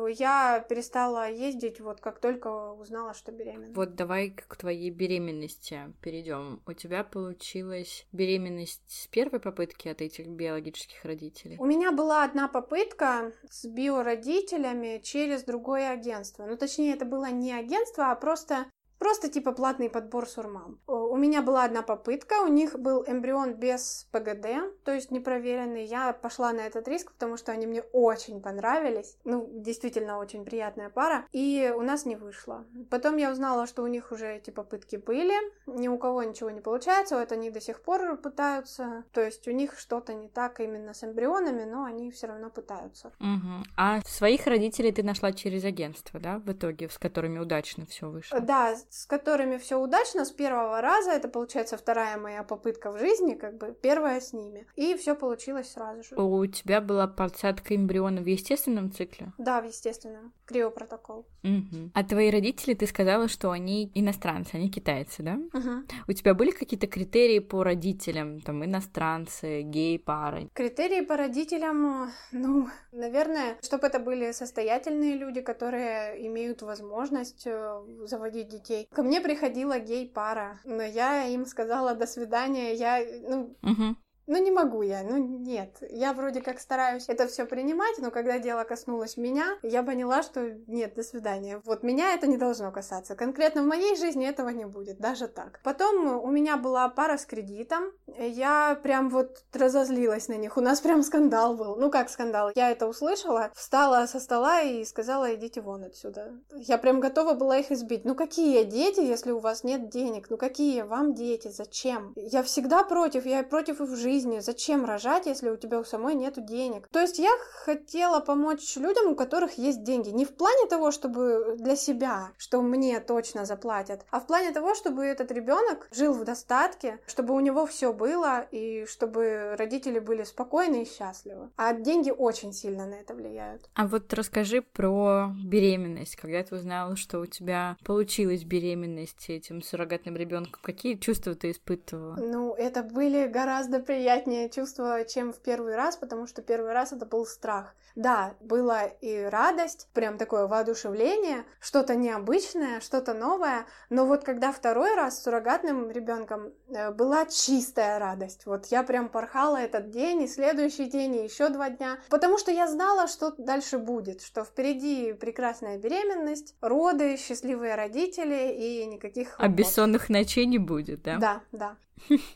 [0.10, 3.74] я перестала ездить вот как только узнала, что беременна.
[3.74, 6.62] Вот давай к твоей беременности перейдем.
[6.68, 11.58] У тебя получилась беременность с первой попытки от этих биологических родителей?
[11.60, 16.46] У меня была одна попытка с биородителями через другое агентство.
[16.46, 18.68] Ну, точнее, это было не агентство, а просто
[19.00, 20.80] Просто типа платный подбор сурмам.
[20.86, 25.86] У меня была одна попытка, у них был эмбрион без ПГД, то есть непроверенный.
[25.86, 29.18] Я пошла на этот риск, потому что они мне очень понравились.
[29.24, 31.26] Ну, действительно, очень приятная пара.
[31.32, 32.66] И у нас не вышло.
[32.90, 35.34] Потом я узнала, что у них уже эти попытки были.
[35.66, 39.06] Ни у кого ничего не получается, вот они до сих пор пытаются.
[39.14, 43.14] То есть у них что-то не так именно с эмбрионами, но они все равно пытаются.
[43.20, 43.66] Угу.
[43.78, 48.40] А своих родителей ты нашла через агентство, да, в итоге, с которыми удачно все вышло?
[48.40, 51.12] Да, с которыми все удачно с первого раза.
[51.12, 54.68] Это получается вторая моя попытка в жизни, как бы первая с ними.
[54.76, 56.16] И все получилось сразу же.
[56.16, 59.32] У тебя была подсадка эмбриона в естественном цикле?
[59.38, 60.34] Да, в естественном.
[60.50, 61.28] Криопротокол.
[61.44, 61.92] Угу.
[61.94, 65.36] А твои родители, ты сказала, что они иностранцы, они китайцы, да?
[65.54, 65.84] Угу.
[66.08, 70.50] У тебя были какие-то критерии по родителям, там, иностранцы, гей-пары?
[70.54, 78.50] Критерии по родителям, ну, наверное, чтобы это были состоятельные люди, которые имеют возможность э, заводить
[78.50, 78.88] детей.
[78.92, 83.96] Ко мне приходила гей-пара, но я им сказала до свидания, я, ну, угу.
[84.30, 85.78] Ну, не могу я, ну, нет.
[85.90, 90.52] Я вроде как стараюсь это все принимать, но когда дело коснулось меня, я поняла, что
[90.68, 91.60] нет, до свидания.
[91.66, 93.16] Вот меня это не должно касаться.
[93.16, 95.60] Конкретно в моей жизни этого не будет, даже так.
[95.64, 97.92] Потом у меня была пара с кредитом.
[98.20, 100.58] Я прям вот разозлилась на них.
[100.58, 101.76] У нас прям скандал был.
[101.78, 102.52] Ну, как скандал?
[102.54, 106.36] Я это услышала, встала со стола и сказала, идите вон отсюда.
[106.52, 108.06] Я прям готова была их избить.
[108.06, 110.30] Ну, какие дети, если у вас нет денег?
[110.30, 111.48] Ну, какие вам дети?
[111.48, 112.14] Зачем?
[112.16, 113.26] Я всегда против.
[113.26, 114.40] Я против их в жизни жизни.
[114.40, 116.88] Зачем рожать, если у тебя у самой нет денег?
[116.92, 117.32] То есть я
[117.64, 120.10] хотела помочь людям, у которых есть деньги.
[120.10, 124.76] Не в плане того, чтобы для себя, что мне точно заплатят, а в плане того,
[124.76, 130.24] чтобы этот ребенок жил в достатке, чтобы у него все было и чтобы родители были
[130.24, 131.50] спокойны и счастливы.
[131.56, 133.70] А деньги очень сильно на это влияют.
[133.76, 136.16] А вот расскажи про беременность.
[136.16, 142.16] Когда ты узнала, что у тебя получилась беременность этим суррогатным ребенком, какие чувства ты испытывала?
[142.16, 146.92] Ну, это были гораздо приятнее приятнее чувство, чем в первый раз, потому что первый раз
[146.94, 147.76] это был страх.
[147.96, 154.96] Да, была и радость, прям такое воодушевление, что-то необычное, что-то новое, но вот когда второй
[154.96, 158.46] раз с суррогатным ребенком э, была чистая радость.
[158.46, 162.52] Вот я прям порхала этот день, и следующий день, и еще два дня, потому что
[162.52, 169.36] я знала, что дальше будет, что впереди прекрасная беременность, роды, счастливые родители и никаких...
[169.38, 171.18] А бессонных ночей не будет, да?
[171.18, 171.78] Да, да.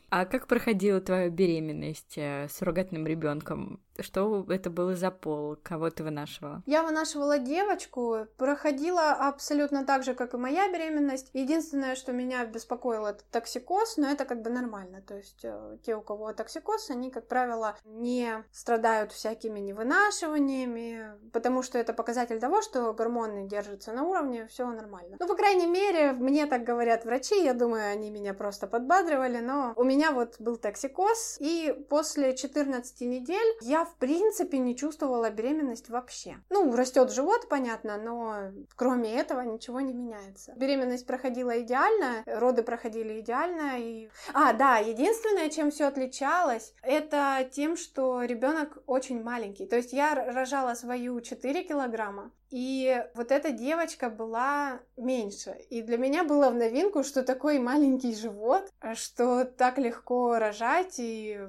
[0.09, 3.79] А как проходила твоя беременность э, с суррогатным ребенком?
[3.99, 5.57] Что это было за пол?
[5.61, 6.63] Кого ты вынашивала?
[6.65, 11.29] Я вынашивала девочку, проходила абсолютно так же, как и моя беременность.
[11.33, 15.01] Единственное, что меня беспокоило, это токсикоз, но это как бы нормально.
[15.01, 21.61] То есть э, те, у кого токсикоз, они, как правило, не страдают всякими невынашиваниями, потому
[21.61, 25.17] что это показатель того, что гормоны держатся на уровне, все нормально.
[25.19, 29.73] Ну, по крайней мере, мне так говорят врачи, я думаю, они меня просто подбадривали, но
[29.75, 35.89] у меня вот был токсикоз, и после 14 недель я в принципе не чувствовала беременность
[35.89, 36.37] вообще.
[36.49, 40.53] Ну, растет живот, понятно, но кроме этого ничего не меняется.
[40.55, 43.79] Беременность проходила идеально, роды проходили идеально.
[43.79, 44.09] И...
[44.33, 49.65] А, да, единственное, чем все отличалось, это тем, что ребенок очень маленький.
[49.65, 55.57] То есть я рожала свою 4 килограмма, и вот эта девочка была меньше.
[55.71, 60.99] И для меня было в новинку, что такой маленький живот, что так легко рожать.
[60.99, 61.39] И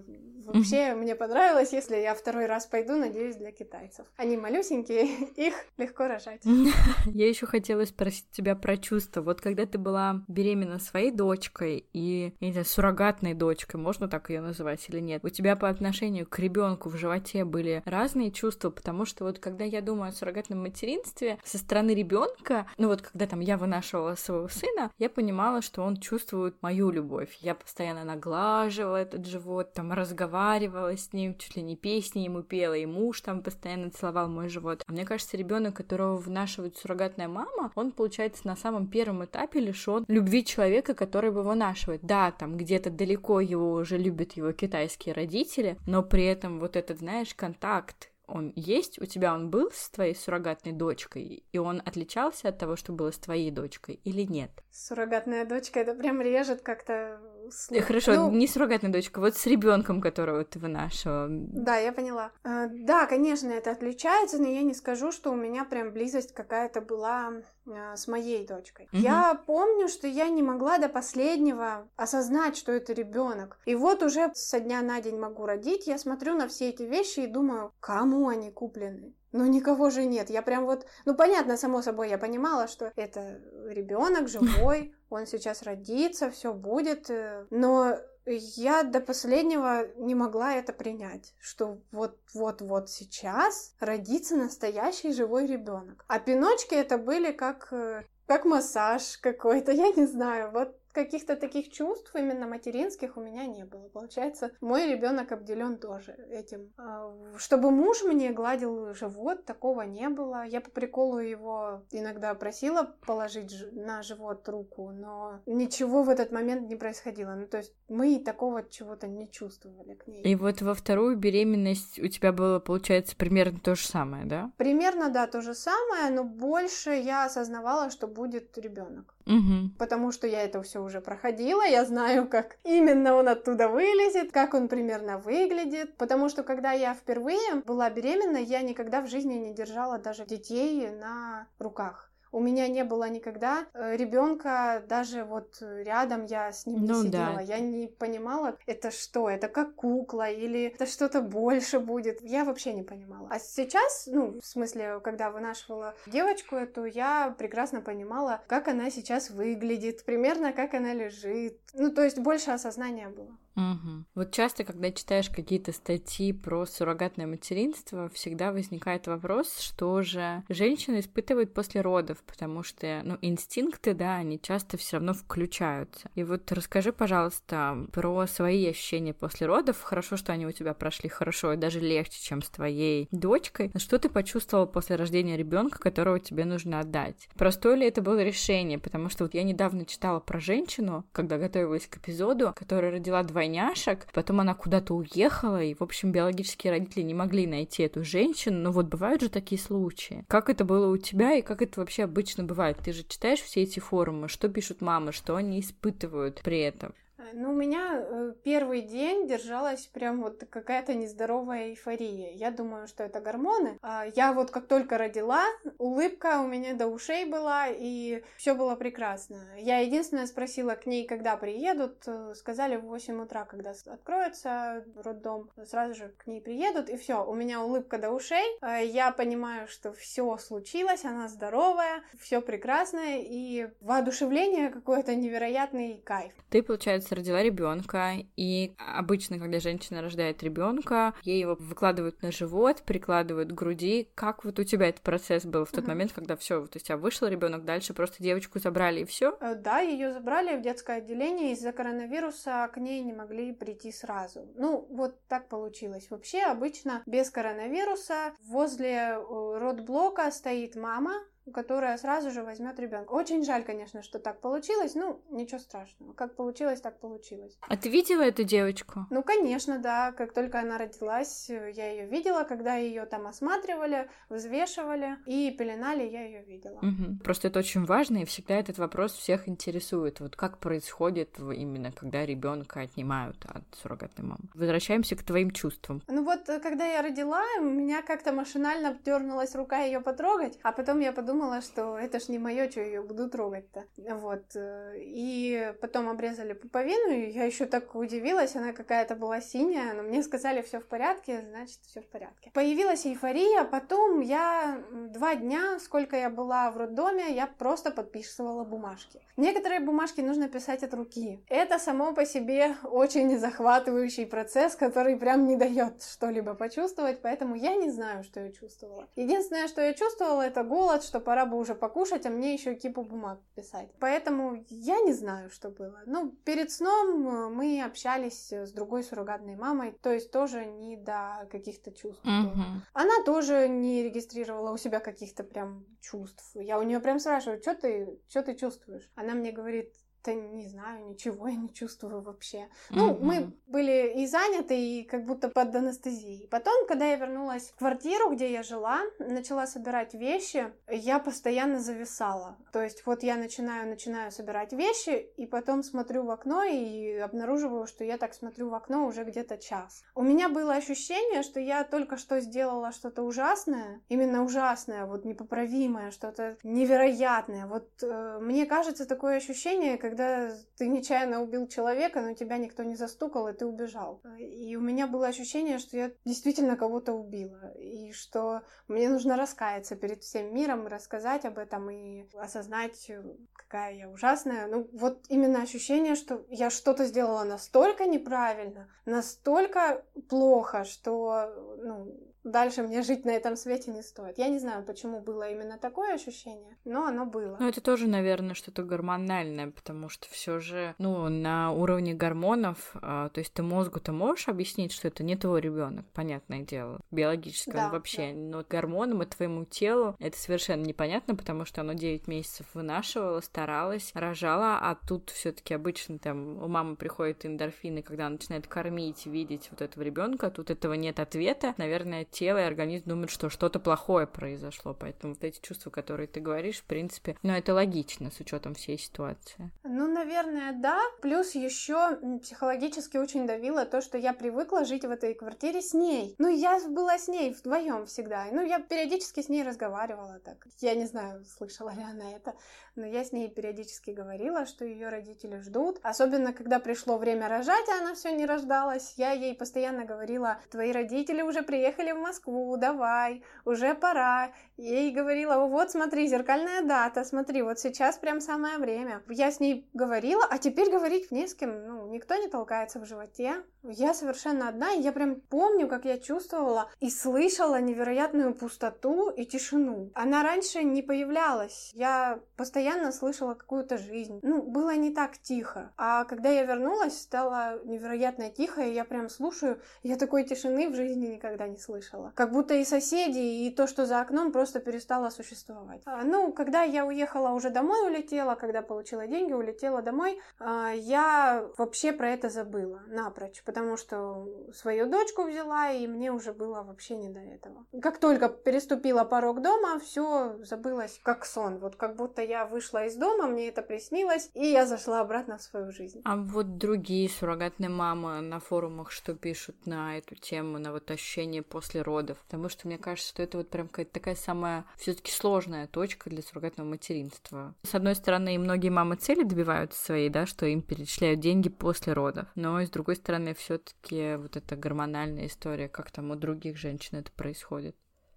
[0.45, 0.97] вообще mm-hmm.
[0.97, 4.07] мне понравилось, если я второй раз пойду, надеюсь, для китайцев.
[4.17, 6.43] Они малюсенькие, их легко рожать.
[7.07, 9.23] Я еще хотела спросить тебя про чувства.
[9.23, 14.41] Вот когда ты была беременна своей дочкой и, не знаю, суррогатной дочкой, можно так ее
[14.41, 19.05] называть или нет, у тебя по отношению к ребенку в животе были разные чувства, потому
[19.05, 23.41] что вот когда я думаю о суррогатном материнстве со стороны ребенка, ну вот когда там
[23.41, 27.37] я вынашивала своего сына, я понимала, что он чувствует мою любовь.
[27.41, 32.75] Я постоянно наглаживала этот живот, там разговаривала с ним, чуть ли не песни ему пела,
[32.75, 34.83] и муж там постоянно целовал мой живот.
[34.87, 40.05] А мне кажется, ребенок, которого вынашивает суррогатная мама, он, получается, на самом первом этапе лишен
[40.09, 42.01] любви человека, который его вынашивает.
[42.03, 46.99] Да, там где-то далеко его уже любят его китайские родители, но при этом вот этот,
[46.99, 52.49] знаешь, контакт он есть, у тебя он был с твоей суррогатной дочкой, и он отличался
[52.49, 54.51] от того, что было с твоей дочкой, или нет?
[54.71, 57.85] Суррогатная дочка, это прям режет как-то слух.
[57.85, 61.27] Хорошо, ну, не суррогатная дочка, вот с ребенком, которого ты вынашивала.
[61.29, 62.33] Да, я поняла.
[62.43, 66.81] А, да, конечно, это отличается, но я не скажу, что у меня прям близость какая-то
[66.81, 67.33] была
[67.67, 68.89] а, с моей дочкой.
[68.93, 69.03] Угу.
[69.03, 73.59] Я помню, что я не могла до последнего осознать, что это ребенок.
[73.65, 77.21] И вот уже со дня на день могу родить, я смотрю на все эти вещи
[77.21, 79.15] и думаю, кому они куплены?
[79.35, 80.31] Ну, никого же нет.
[80.31, 80.87] Я прям вот...
[81.07, 87.11] Ну, понятно, само собой, я понимала, что это ребенок живой, он сейчас родится, все будет.
[87.11, 95.47] Э, но я до последнего не могла это принять, что вот-вот-вот сейчас родится настоящий живой
[95.47, 96.05] ребенок.
[96.09, 101.71] А пиночки это были как э, как массаж какой-то, я не знаю, вот каких-то таких
[101.71, 103.89] чувств именно материнских у меня не было.
[103.89, 106.73] Получается, мой ребенок обделен тоже этим.
[106.79, 110.45] А, чтобы муж мне гладил живот, такого не было.
[110.45, 116.69] Я по приколу его иногда просила положить на живот руку, но ничего в этот момент
[116.69, 117.35] не происходило.
[117.35, 120.23] Ну, то есть мы такого чего-то не чувствовали к ней.
[120.23, 124.53] И вот во вторую беременность у тебя было, получается, примерно то же самое, да?
[124.57, 129.14] Примерно, да, то же самое, но больше я осознавала, что будет ребенок.
[129.27, 129.71] Угу.
[129.79, 134.55] Потому что я это все уже проходила, я знаю, как именно он оттуда вылезет, как
[134.55, 135.97] он примерно выглядит.
[135.97, 140.91] Потому что когда я впервые была беременна, я никогда в жизни не держала даже детей
[140.91, 142.04] на руках.
[142.35, 147.07] У меня не было никогда э, ребенка, даже вот рядом я с ним ну, не
[147.07, 147.37] сидела.
[147.37, 147.41] Да.
[147.41, 152.21] Я не понимала, это что, это как кукла или это что-то больше будет.
[152.23, 153.29] Я вообще не понимала.
[153.31, 159.31] А сейчас, ну, в смысле, когда вынашивала девочку эту, я прекрасно понимала, как она сейчас
[159.31, 161.61] выглядит, примерно как она лежит.
[161.73, 163.39] Ну, то есть больше осознания было.
[163.57, 164.05] Угу.
[164.15, 171.01] Вот часто, когда читаешь какие-то статьи про суррогатное материнство, всегда возникает вопрос, что же женщина
[171.01, 176.11] испытывает после родов, потому что, ну, инстинкты, да, они часто все равно включаются.
[176.15, 179.81] И вот расскажи, пожалуйста, про свои ощущения после родов.
[179.83, 183.71] Хорошо, что они у тебя прошли хорошо и даже легче, чем с твоей дочкой.
[183.77, 187.29] Что ты почувствовала после рождения ребенка, которого тебе нужно отдать?
[187.37, 188.79] Простое ли это было решение?
[188.79, 193.44] Потому что вот я недавно читала про женщину, когда готовилась к эпизоду, которая родила два
[193.45, 198.59] двойняшек, потом она куда-то уехала, и, в общем, биологические родители не могли найти эту женщину,
[198.59, 200.25] но вот бывают же такие случаи.
[200.29, 202.79] Как это было у тебя, и как это вообще обычно бывает?
[202.83, 206.95] Ты же читаешь все эти форумы, что пишут мамы, что они испытывают при этом?
[207.33, 212.33] Ну, у меня э, первый день держалась прям вот какая-то нездоровая эйфория.
[212.33, 213.79] Я думаю, что это гормоны.
[213.83, 215.45] А я вот как только родила,
[215.79, 219.43] улыбка у меня до ушей была, и все было прекрасно.
[219.59, 222.03] Я единственное спросила к ней, когда приедут.
[222.07, 227.25] Э, сказали в 8 утра, когда откроется роддом, сразу же к ней приедут, и все.
[227.25, 228.59] У меня улыбка до ушей.
[228.61, 236.33] Э, я понимаю, что все случилось, она здоровая, все прекрасно, и воодушевление какое-то невероятный кайф.
[236.51, 242.83] Ты, получается, родила ребенка, и обычно, когда женщина рождает ребенка, ей его выкладывают на живот,
[242.83, 244.09] прикладывают к груди.
[244.15, 245.89] Как вот у тебя этот процесс был в тот uh-huh.
[245.89, 249.37] момент, когда все, вот у тебя вышел ребенок, дальше просто девочку забрали и все?
[249.41, 254.49] Э, да, ее забрали в детское отделение из-за коронавируса, к ней не могли прийти сразу.
[254.57, 256.09] Ну, вот так получилось.
[256.11, 261.15] Вообще, обычно без коронавируса возле э, родблока стоит мама,
[261.53, 263.13] которая сразу же возьмет ребенка.
[263.13, 264.95] Очень жаль, конечно, что так получилось.
[264.95, 266.13] Ну, ничего страшного.
[266.13, 267.59] Как получилось, так получилось.
[267.69, 269.07] А ты видела эту девочку?
[269.11, 270.13] Ну, конечно, да.
[270.13, 272.45] Как только она родилась, я ее видела.
[272.45, 276.79] Когда ее там осматривали, взвешивали и пеленали, я ее видела.
[276.79, 277.25] Угу.
[277.25, 280.21] Просто это очень важно, и всегда этот вопрос всех интересует.
[280.21, 284.45] Вот как происходит именно, когда ребенка отнимают от суррогатной мамы.
[284.55, 286.03] Возвращаемся к твоим чувствам.
[286.07, 291.01] Ну вот, когда я родила, у меня как-то машинально дернулась рука ее потрогать, а потом
[291.01, 293.85] я подумала, подумала, что это ж не мое, что ее буду трогать-то.
[294.15, 294.45] Вот.
[294.55, 300.03] Э, и потом обрезали пуповину, и я еще так удивилась, она какая-то была синяя, но
[300.03, 302.51] мне сказали, все в порядке, значит, все в порядке.
[302.55, 309.21] Появилась эйфория, потом я два дня, сколько я была в роддоме, я просто подписывала бумажки.
[309.37, 311.45] Некоторые бумажки нужно писать от руки.
[311.49, 317.75] Это само по себе очень захватывающий процесс, который прям не дает что-либо почувствовать, поэтому я
[317.75, 319.09] не знаю, что я чувствовала.
[319.17, 323.03] Единственное, что я чувствовала, это голод, что пора бы уже покушать, а мне еще кипу
[323.03, 323.91] бумаг писать.
[323.99, 326.03] Поэтому я не знаю, что было.
[326.07, 331.49] Ну, перед сном э, мы общались с другой суррогатной мамой, то есть тоже не до
[331.51, 332.25] каких-то чувств.
[332.25, 332.63] Угу.
[332.93, 336.51] Она тоже не регистрировала у себя каких-то прям чувств.
[336.55, 339.11] Я у нее прям спрашиваю, что ты, что ты чувствуешь?
[339.15, 339.93] Она мне говорит,
[340.25, 342.59] да не знаю, ничего я не чувствую вообще.
[342.59, 342.91] Mm-hmm.
[342.91, 346.49] Ну, мы были и заняты, и как будто под анестезией.
[346.49, 352.57] Потом, когда я вернулась в квартиру, где я жила, начала собирать вещи, я постоянно зависала.
[352.73, 357.87] То есть вот я начинаю, начинаю собирать вещи, и потом смотрю в окно и обнаруживаю,
[357.87, 360.05] что я так смотрю в окно уже где-то час.
[360.15, 366.11] У меня было ощущение, что я только что сделала что-то ужасное, именно ужасное, вот непоправимое,
[366.11, 367.67] что-то невероятное.
[367.67, 372.85] Вот э, мне кажется, такое ощущение, как когда ты нечаянно убил человека, но тебя никто
[372.85, 374.23] не застукал, и ты убежал.
[374.39, 379.97] И у меня было ощущение, что я действительно кого-то убила, и что мне нужно раскаяться
[379.97, 383.11] перед всем миром, рассказать об этом и осознать,
[383.55, 384.69] какая я ужасная.
[384.69, 392.83] Ну, вот именно ощущение, что я что-то сделала настолько неправильно, настолько плохо, что, ну, дальше
[392.83, 394.39] мне жить на этом свете не стоит.
[394.39, 397.57] Я не знаю, почему было именно такое ощущение, но оно было.
[397.59, 403.31] Ну, это тоже, наверное, что-то гормональное, потому что все же, ну, на уровне гормонов, а,
[403.31, 407.91] то есть ты мозгу-то можешь объяснить, что это не твой ребенок, понятное дело, биологическое да,
[407.91, 408.39] вообще, да.
[408.39, 414.11] но гормонам и твоему телу это совершенно непонятно, потому что оно 9 месяцев вынашивало, старалось,
[414.15, 419.27] рожало, а тут все таки обычно там у мамы приходят эндорфины, когда она начинает кормить,
[419.27, 423.79] видеть вот этого ребенка, тут этого нет ответа, наверное, тело и организм думают, что что-то
[423.79, 424.95] плохое произошло.
[424.95, 428.99] Поэтому вот эти чувства, которые ты говоришь, в принципе, ну, это логично с учетом всей
[428.99, 429.71] ситуации.
[429.85, 431.01] Ну, наверное, да.
[431.23, 436.35] Плюс еще психологически очень давило то, что я привыкла жить в этой квартире с ней.
[436.39, 438.47] Ну, я была с ней вдвоем всегда.
[438.51, 440.67] Ну, я периодически с ней разговаривала так.
[440.81, 442.55] Я не знаю, слышала ли она это,
[442.97, 445.99] но я с ней периодически говорила, что ее родители ждут.
[446.03, 449.15] Особенно, когда пришло время рожать, а она все не рождалась.
[449.17, 454.53] Я ей постоянно говорила, твои родители уже приехали в Москву, давай, уже пора.
[454.77, 459.23] Ей говорила, вот смотри, зеркальная дата, смотри, вот сейчас прям самое время.
[459.29, 463.07] Я с ней говорила, а теперь говорить не с кем, ну, никто не толкается в
[463.07, 463.63] животе.
[463.83, 469.45] Я совершенно одна, и я прям помню, как я чувствовала и слышала невероятную пустоту и
[469.45, 470.11] тишину.
[470.15, 471.91] Она раньше не появлялась.
[471.95, 474.41] Я постоянно слышала какую-то жизнь.
[474.43, 475.93] Ну, было не так тихо.
[475.97, 480.95] А когда я вернулась, стало невероятно тихо, и я прям слушаю, я такой тишины в
[480.95, 482.33] жизни никогда не слышала слышала.
[482.35, 486.03] Как будто и соседи, и то, что за окном, просто перестало существовать.
[486.05, 491.69] А, ну, когда я уехала уже домой, улетела, когда получила деньги, улетела домой, а, я
[491.77, 497.17] вообще про это забыла напрочь, потому что свою дочку взяла, и мне уже было вообще
[497.17, 497.87] не до этого.
[498.03, 501.79] Как только переступила порог дома, все забылось как сон.
[501.79, 505.63] Вот как будто я вышла из дома, мне это приснилось, и я зашла обратно в
[505.63, 506.21] свою жизнь.
[506.25, 511.63] А вот другие суррогатные мамы на форумах что пишут на эту тему, на вот ощущение
[511.63, 512.39] после родов?
[512.39, 516.31] Потому что мне кажется, что это вот прям какая-то такая самая все таки сложная точка
[516.31, 517.75] для суррогатного материнства.
[517.85, 522.13] С одной стороны, и многие мамы цели добиваются своей, да, что им перечисляют деньги после
[522.13, 522.49] родов.
[522.57, 527.19] Но с другой стороны, все таки вот эта гормональная история, как там у других женщин
[527.19, 527.95] это происходит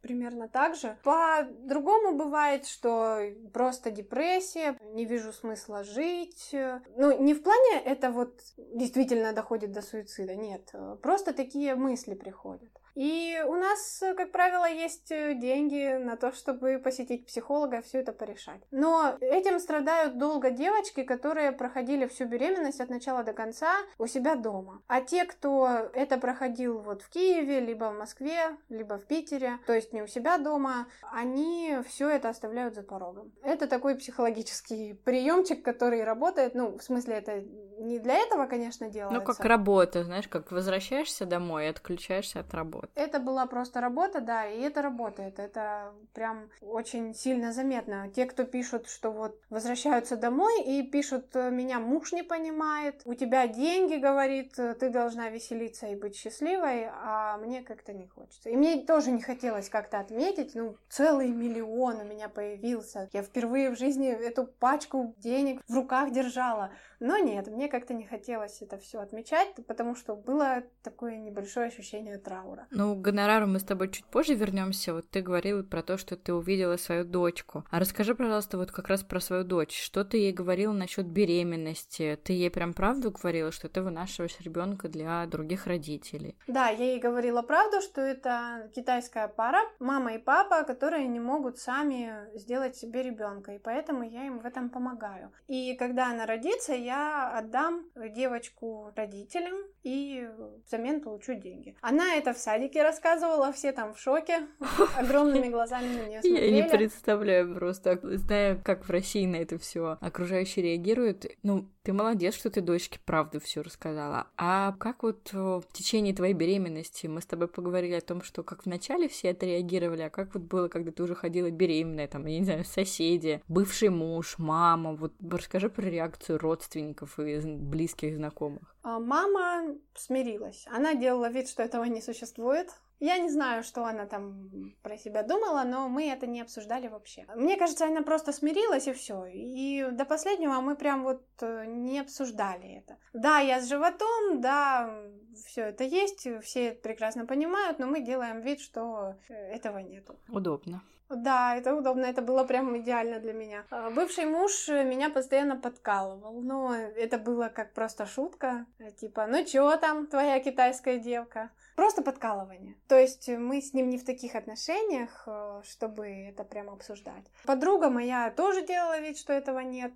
[0.07, 0.97] примерно так же.
[1.03, 3.19] По-другому бывает, что
[3.53, 6.49] просто депрессия, не вижу смысла жить.
[6.95, 10.73] Ну, не в плане это вот действительно доходит до суицида, нет.
[11.01, 12.71] Просто такие мысли приходят.
[12.97, 18.11] И у нас, как правило, есть э, деньги на то, чтобы посетить психолога, все это
[18.11, 18.59] порешать.
[18.71, 24.35] Но этим страдают долго девочки, которые проходили всю беременность от начала до конца у себя
[24.35, 24.81] дома.
[24.87, 29.73] А те, кто это проходил вот в Киеве, либо в Москве, либо в Питере, то
[29.73, 33.31] есть не у себя дома, они все это оставляют за порогом.
[33.43, 36.55] Это такой психологический приемчик, который работает.
[36.55, 37.43] Ну, в смысле, это
[37.77, 39.19] не для этого, конечно, делается.
[39.19, 42.86] Ну, как работа, знаешь, как возвращаешься домой и отключаешься от работы.
[42.95, 45.39] Это была просто работа, да, и это работает.
[45.39, 48.09] Это прям очень сильно заметно.
[48.15, 53.13] Те, кто пишут, что вот возвращаются домой и пишут, э, меня муж не понимает, у
[53.13, 58.49] тебя деньги, говорит, э, ты должна веселиться и быть счастливой, а мне как-то не хочется.
[58.49, 63.09] И мне тоже не хотелось как-то отметить, ну, целый миллион у меня появился.
[63.13, 66.71] Я впервые в жизни эту пачку денег в руках держала.
[66.99, 72.17] Но нет, мне как-то не хотелось это все отмечать, потому что было такое небольшое ощущение
[72.17, 72.67] траура.
[72.77, 74.93] Ну, к гонорару мы с тобой чуть позже вернемся.
[74.93, 77.65] Вот ты говорила про то, что ты увидела свою дочку.
[77.71, 79.75] А расскажи, пожалуйста, вот как раз про свою дочь.
[79.75, 82.19] Что ты ей говорила насчет беременности?
[82.23, 86.37] Ты ей прям правду говорила, что ты вынашиваешь ребенка для других родителей?
[86.45, 91.57] Да, я ей говорила правду, что это китайская пара, мама и папа, которые не могут
[91.57, 95.31] сами сделать себе ребенка, и поэтому я им в этом помогаю.
[95.47, 100.29] И когда она родится, я отдам девочку родителям и
[100.67, 101.75] взамен получу деньги.
[101.81, 104.47] Она это в садике рассказывала, все там в шоке,
[104.97, 106.55] огромными глазами на нее смотрели.
[106.55, 111.25] Я не представляю просто, зная, как в России на это все окружающие реагируют.
[111.43, 114.27] Ну, ты молодец, что ты дочке правду все рассказала.
[114.35, 118.65] А как вот в течение твоей беременности мы с тобой поговорили о том, что как
[118.65, 122.45] вначале все отреагировали, а как вот было, когда ты уже ходила беременная, там, я не
[122.45, 128.75] знаю, соседи, бывший муж, мама, вот расскажи про реакцию родственников и близких знакомых.
[128.87, 130.65] А мама смирилась.
[130.67, 132.69] Она делала вид, что этого не существует.
[133.01, 134.49] Я не знаю, что она там
[134.81, 137.25] про себя думала, но мы это не обсуждали вообще.
[137.35, 139.25] Мне кажется, она просто смирилась и все.
[139.25, 142.97] И до последнего мы прям вот э, не обсуждали это.
[143.11, 144.97] Да, я с животом, да,
[145.45, 150.17] все это есть, все это прекрасно понимают, но мы делаем вид, что э, этого нету.
[150.29, 150.81] Удобно.
[151.09, 153.63] Да, это удобно, это было прям идеально для меня.
[153.69, 158.65] А, бывший муж меня постоянно подкалывал, но это было как просто шутка,
[158.99, 161.49] типа, ну чё там, твоя китайская девка?
[161.77, 162.75] Просто подкалывание.
[162.87, 167.23] То есть мы с ним не в таких отношениях, э, чтобы это прямо обсуждать.
[167.45, 169.93] Подруга моя тоже делала вид, что этого нет.